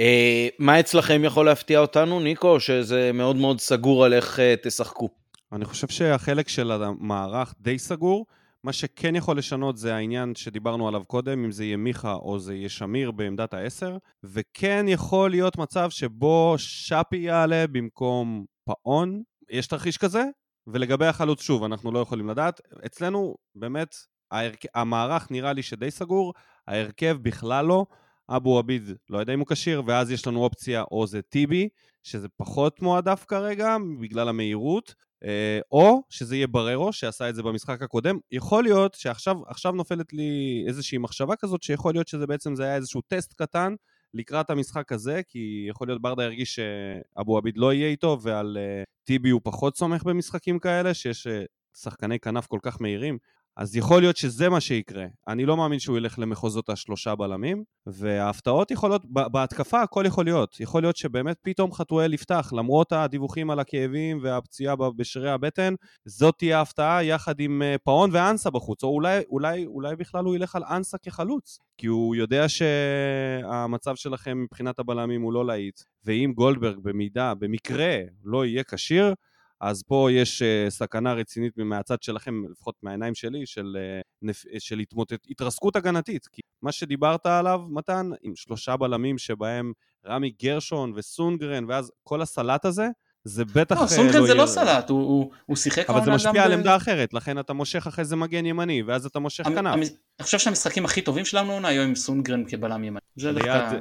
[0.59, 5.09] מה אצלכם יכול להפתיע אותנו, ניקו, שזה מאוד מאוד סגור על איך uh, תשחקו?
[5.53, 8.27] אני חושב שהחלק של המערך די סגור.
[8.65, 12.55] מה שכן יכול לשנות זה העניין שדיברנו עליו קודם, אם זה יהיה מיכה או זה
[12.55, 19.99] יהיה שמיר בעמדת העשר, וכן יכול להיות מצב שבו שפי יעלה במקום פאון, יש תרחיש
[19.99, 20.25] כזה,
[20.67, 22.61] ולגבי החלוץ, שוב, אנחנו לא יכולים לדעת.
[22.87, 23.95] אצלנו, באמת,
[24.31, 24.65] ההרכ...
[24.75, 26.35] המערך נראה לי שדי סגור,
[26.69, 27.87] ההרכב בכלל לא.
[28.37, 31.69] אבו עביד, לא יודע אם הוא כשיר, ואז יש לנו אופציה או זה טיבי,
[32.03, 34.95] שזה פחות מועדף כרגע, בגלל המהירות,
[35.73, 38.19] או שזה יהיה בררו, שעשה את זה במשחק הקודם.
[38.33, 43.01] יכול להיות שעכשיו נופלת לי איזושהי מחשבה כזאת, שיכול להיות שזה בעצם זה היה איזשהו
[43.09, 43.75] טסט קטן
[44.15, 48.87] לקראת המשחק הזה, כי יכול להיות ברדה ירגיש שאבו עביד לא יהיה איתו, ועל uh,
[49.05, 51.31] טיבי הוא פחות סומך במשחקים כאלה, שיש uh,
[51.77, 53.19] שחקני כנף כל כך מהירים.
[53.57, 55.07] אז יכול להיות שזה מה שיקרה.
[55.29, 60.61] אני לא מאמין שהוא ילך למחוזות השלושה בלמים, וההפתעות יכולות, בהתקפה הכל יכול להיות.
[60.61, 65.75] יכול להיות שבאמת פתאום חתואל יפתח, למרות הדיווחים על הכאבים והפציעה בשרירי הבטן,
[66.05, 70.37] זאת תהיה ההפתעה יחד עם אה, פאון ואנסה בחוץ, או אולי, אולי, אולי בכלל הוא
[70.37, 76.33] ילך על אנסה כחלוץ, כי הוא יודע שהמצב שלכם מבחינת הבלמים הוא לא להיט, ואם
[76.35, 79.15] גולדברג במידה, במקרה, לא יהיה כשיר,
[79.61, 84.45] אז פה יש uh, סכנה רצינית מהצד שלכם, לפחות מהעיניים שלי, של, uh, נפ...
[84.59, 85.27] של התמוטט...
[85.31, 86.27] התרסקות הגנתית.
[86.27, 89.73] כי מה שדיברת עליו, מתן, עם שלושה בלמים שבהם
[90.07, 92.89] רמי גרשון וסונגרן, ואז כל הסלט הזה,
[93.25, 96.45] זה בטח לא, סונגרן לא זה לא סלט, הוא, הוא, הוא שיחק אבל זה משפיע
[96.45, 99.75] על עמדה אחרת, לכן אתה מושך אחרי זה מגן ימני, ואז אתה מושך כנף.
[99.75, 99.87] אני
[100.23, 103.01] חושב שהמשחקים הכי טובים שלנו עונה היו עם סונגרן כבלם ימני.
[103.17, 103.79] זה דווקא...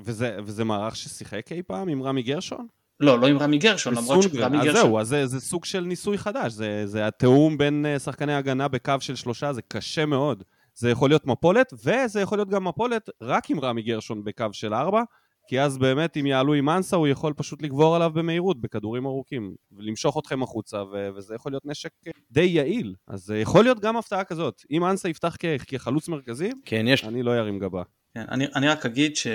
[0.00, 2.66] וזה, וזה מערך ששיחק אי פעם עם רמי גרשון?
[3.00, 4.76] לא, לא עם רמי גרשון, למרות שרמי גרשון...
[4.76, 8.34] אז זהו, אז זה, זה סוג של ניסוי חדש, זה, זה התיאום בין אה, שחקני
[8.34, 10.42] הגנה בקו של שלושה, זה קשה מאוד.
[10.74, 14.74] זה יכול להיות מפולת, וזה יכול להיות גם מפולת רק עם רמי גרשון בקו של
[14.74, 15.02] ארבע,
[15.48, 19.54] כי אז באמת אם יעלו עם אנסה הוא יכול פשוט לגבור עליו במהירות בכדורים ארוכים
[19.72, 21.90] ולמשוך אתכם החוצה ו- וזה יכול להיות נשק
[22.30, 26.88] די יעיל אז יכול להיות גם הפתעה כזאת אם אנסה יפתח כ- כחלוץ מרכזי כן,
[26.88, 27.04] יש...
[27.04, 27.82] אני לא ארים גבה.
[28.14, 29.26] כן, אני, אני רק אגיד ש...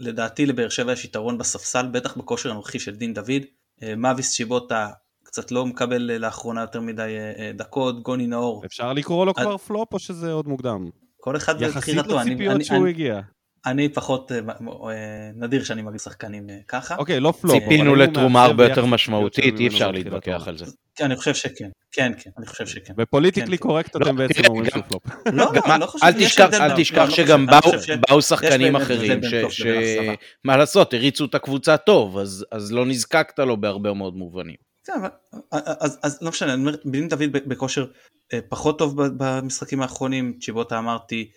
[0.00, 3.42] לדעתי לבאר שבע יש יתרון בספסל, בטח בכושר הנוכחי של דין דוד.
[3.82, 4.88] אה, מאביס שיבוטה
[5.22, 8.62] קצת לא מקבל אה, לאחרונה יותר מדי אה, דקות, גוני נאור.
[8.66, 10.90] אפשר לקרוא לו כבר פלופ או שזה עוד מוקדם?
[11.20, 11.78] כל אחד בבחירתו.
[11.78, 13.20] יחסית לציפיות שהוא הגיע.
[13.66, 14.32] אני פחות
[15.34, 16.96] נדיר שאני מגיע שחקנים ככה.
[16.96, 17.62] אוקיי, לא פלופ.
[17.62, 20.64] ציפינו לתרומה הרבה יותר משמעותית, אי אפשר להתווכח על זה.
[20.94, 21.70] כן, אני חושב שכן.
[21.92, 22.94] כן, כן, אני חושב שכן.
[22.98, 24.02] ו politically כן, correct כן.
[24.02, 25.02] אתם לא, בעצם אומרים שהוא פלופ.
[25.32, 26.06] לא, לא, לא חושב
[26.60, 27.46] אל תשכח שגם
[28.08, 34.16] באו שחקנים אחרים, שמה לעשות, הריצו את הקבוצה טוב, אז לא נזקקת לו בהרבה מאוד
[34.16, 34.56] מובנים.
[34.84, 34.92] כן,
[36.02, 37.86] אז לא משנה, אני אומר, בלין דוד בכושר
[38.32, 41.30] אה, פחות טוב במשחקים האחרונים, צ'יבוטה אמרתי,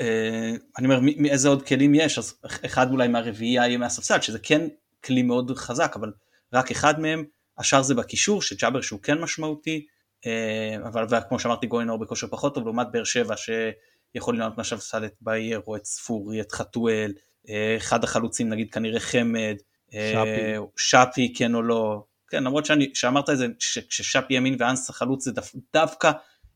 [0.00, 0.52] אה,
[0.84, 2.34] אומר, מאיזה עוד כלים יש, אז
[2.66, 4.68] אחד אולי מהרביעייה יהיה מהספסל, שזה כן
[5.04, 6.12] כלי מאוד חזק, אבל
[6.52, 7.24] רק אחד מהם,
[7.58, 9.86] השאר זה בקישור, שג'אבר שהוא כן משמעותי,
[10.26, 15.04] אה, אבל כמו שאמרתי גויינור בכושר פחות טוב, לעומת באר שבע שיכול לנהל עכשיו סל
[15.04, 17.12] את באייר או את ספורי, את חתואל,
[17.48, 19.56] אה, אחד החלוצים נגיד כנראה חמד,
[19.90, 23.46] שפי, שפי כן או לא, כן למרות שאני, שאמרת את זה,
[23.88, 26.10] ששפי ימין ואנס החלוץ זה דו, דווקא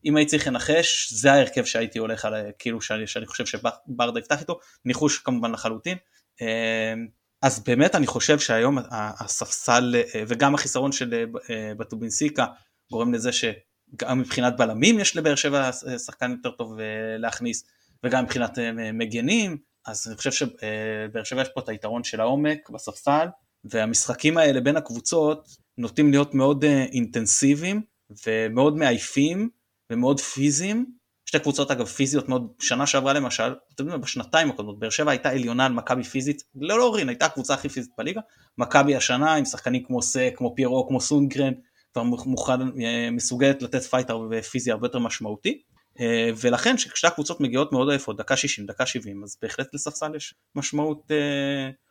[0.05, 4.39] אם הייתי צריך לנחש זה ההרכב שהייתי הולך על, כאילו שאני, שאני חושב שברדה יפתח
[4.39, 5.97] איתו, ניחוש כמובן לחלוטין.
[7.41, 9.95] אז באמת אני חושב שהיום הספסל
[10.27, 11.25] וגם החיסרון של
[11.77, 12.45] בטובינסיקה
[12.91, 13.29] גורם לזה
[13.95, 15.71] גם מבחינת בלמים יש לבאר שבע
[16.05, 16.77] שחקן יותר טוב
[17.17, 17.63] להכניס,
[18.03, 18.59] וגם מבחינת
[18.93, 23.27] מגנים, אז אני חושב שבאר שבע יש פה את היתרון של העומק בספסל,
[23.63, 25.47] והמשחקים האלה בין הקבוצות
[25.77, 27.81] נוטים להיות מאוד אינטנסיביים
[28.27, 29.49] ומאוד מעייפים
[29.93, 30.85] ומאוד פיזיים,
[31.25, 35.29] שתי קבוצות אגב פיזיות מאוד, שנה שעברה למשל, אתם יודעים, בשנתיים הקודמות, באר שבע הייתה
[35.29, 38.21] עליונה על מכבי פיזית, לא להוריד, הייתה הקבוצה הכי פיזית בליגה,
[38.57, 41.53] מכבי השנה עם שחקנים כמו סק, כמו פיירו, כמו סונגרן,
[41.93, 45.61] כבר מוכן, אה, מסוגלת לתת פייט ופיזי הרבה יותר משמעותי,
[45.99, 50.33] אה, ולכן כששתי הקבוצות מגיעות מאוד עייפות, דקה 60, דקה 70, אז בהחלט לספסל יש
[50.55, 51.11] משמעות,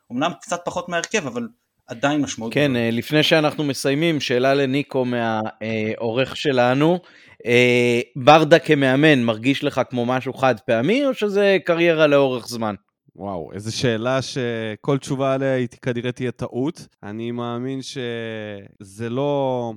[0.09, 1.47] אומנם אה, קצת פחות מהרכב, אבל
[1.87, 2.53] עדיין משמעות.
[2.53, 6.99] כן, לפני שאנחנו מסיימים, שאלה לניקו מהעורך שלנו.
[7.45, 12.75] אה, ברדה כמאמן מרגיש לך כמו משהו חד פעמי, או שזה קריירה לאורך זמן?
[13.15, 16.87] וואו, איזו שאלה שכל תשובה עליה היא כנראה תהיה טעות.
[17.03, 19.73] אני מאמין שזה לא...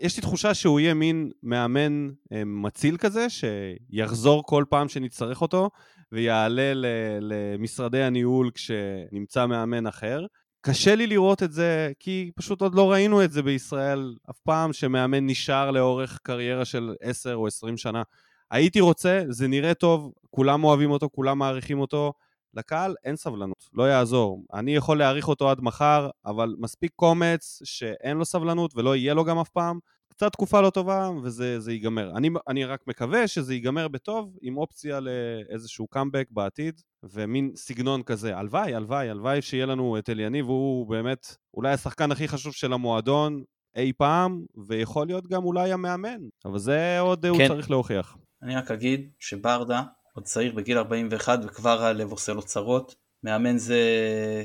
[0.00, 5.70] יש לי תחושה שהוא יהיה מין מאמן אה, מציל כזה, שיחזור כל פעם שנצטרך אותו,
[6.12, 6.72] ויעלה
[7.20, 10.26] למשרדי הניהול כשנמצא מאמן אחר.
[10.66, 14.72] קשה לי לראות את זה, כי פשוט עוד לא ראינו את זה בישראל אף פעם,
[14.72, 18.02] שמאמן נשאר לאורך קריירה של 10 או 20 שנה.
[18.50, 22.12] הייתי רוצה, זה נראה טוב, כולם אוהבים אותו, כולם מעריכים אותו.
[22.54, 24.44] לקהל אין סבלנות, לא יעזור.
[24.54, 29.24] אני יכול להעריך אותו עד מחר, אבל מספיק קומץ שאין לו סבלנות ולא יהיה לו
[29.24, 29.78] גם אף פעם,
[30.16, 32.16] קצת תקופה לא טובה וזה ייגמר.
[32.16, 38.36] אני, אני רק מקווה שזה ייגמר בטוב, עם אופציה לאיזשהו קאמבק בעתיד, ומין סגנון כזה.
[38.36, 43.42] הלוואי, הלוואי, הלוואי שיהיה לנו את אליניב, הוא באמת אולי השחקן הכי חשוב של המועדון
[43.76, 47.28] אי פעם, ויכול להיות גם אולי המאמן, אבל זה עוד כן.
[47.28, 48.16] הוא צריך להוכיח.
[48.42, 49.82] אני רק אגיד שברדה
[50.14, 52.94] עוד צעיר בגיל 41 וכבר הלב עושה לו צרות.
[53.22, 53.80] מאמן זה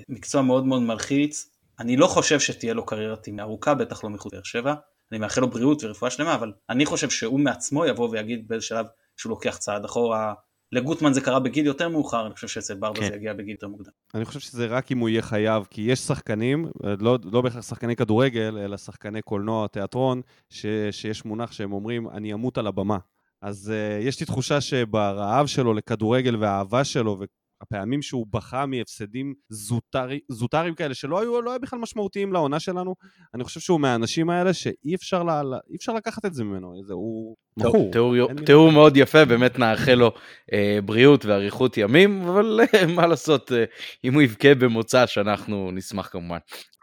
[0.09, 1.49] מקצוע מאוד מאוד מלחיץ.
[1.79, 4.73] אני לא חושב שתהיה לו קריירת ארוכה, בטח לא מחוץ לבאר שבע.
[5.11, 8.85] אני מאחל לו בריאות ורפואה שלמה, אבל אני חושב שהוא מעצמו יבוא ויגיד באיזה שלב
[9.17, 10.33] שהוא לוקח צעד אחורה.
[10.71, 13.09] לגוטמן זה קרה בגיל יותר מאוחר, אני חושב שאצל ברדה כן.
[13.09, 13.91] זה יגיע בגיל יותר מוקדם.
[14.15, 16.65] אני חושב שזה רק אם הוא יהיה חייב, כי יש שחקנים,
[16.99, 22.33] לא, לא בהכרח שחקני כדורגל, אלא שחקני קולנוע, תיאטרון, ש, שיש מונח שהם אומרים, אני
[22.33, 22.97] אמות על הבמה.
[23.41, 27.17] אז uh, יש לי תחושה שברעב שלו לכדורגל והאהבה שלו
[27.61, 32.95] הפעמים שהוא בכה מהפסדים זוטרי, זוטריים כאלה, שלא היו, לא היו בכלל משמעותיים לעונה שלנו,
[33.33, 35.41] אני חושב שהוא מהאנשים האלה שאי אפשר, לה,
[35.75, 37.91] אפשר לקחת את זה ממנו, זה, הוא מכור.
[37.91, 40.11] תיאור, תיאור מאוד יפה, באמת נאחל לו
[40.53, 43.63] אה, בריאות ואריכות ימים, אבל אה, מה לעשות, אה,
[44.03, 46.37] אם הוא יבכה במוצא, שאנחנו נשמח כמובן.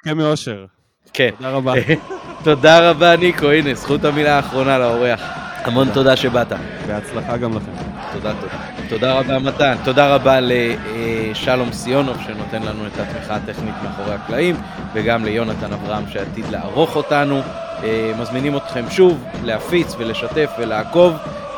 [0.07, 0.67] יבכה מאושר.
[1.13, 1.31] כן.
[1.37, 1.73] תודה רבה.
[2.45, 5.21] תודה רבה ניקו, הנה, זכות המילה האחרונה לאורח.
[5.67, 6.53] המון תודה שבאת.
[6.87, 7.96] בהצלחה גם לכם.
[8.17, 8.89] תודה, תודה.
[8.89, 14.57] תודה רבה מתן, תודה רבה לשלום סיונוב שנותן לנו את התמיכה הטכנית מאחורי הקלעים,
[14.95, 17.41] וגם ליונתן אברהם שעתיד לערוך אותנו.
[17.85, 21.15] אה, מזמינים אתכם שוב להפיץ ולשתף ולעקוב,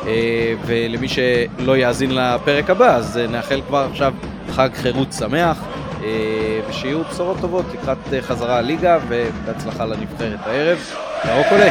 [0.07, 4.13] אה, ולמי שלא יאזין לפרק הבא, אז אה, נאחל כבר עכשיו
[4.51, 5.57] חג חירות שמח.
[6.69, 10.77] ושיהיו בשורות טובות לקראת חזרה הליגה ובהצלחה לנבחרת הערב.
[11.25, 11.69] ירוק עולה.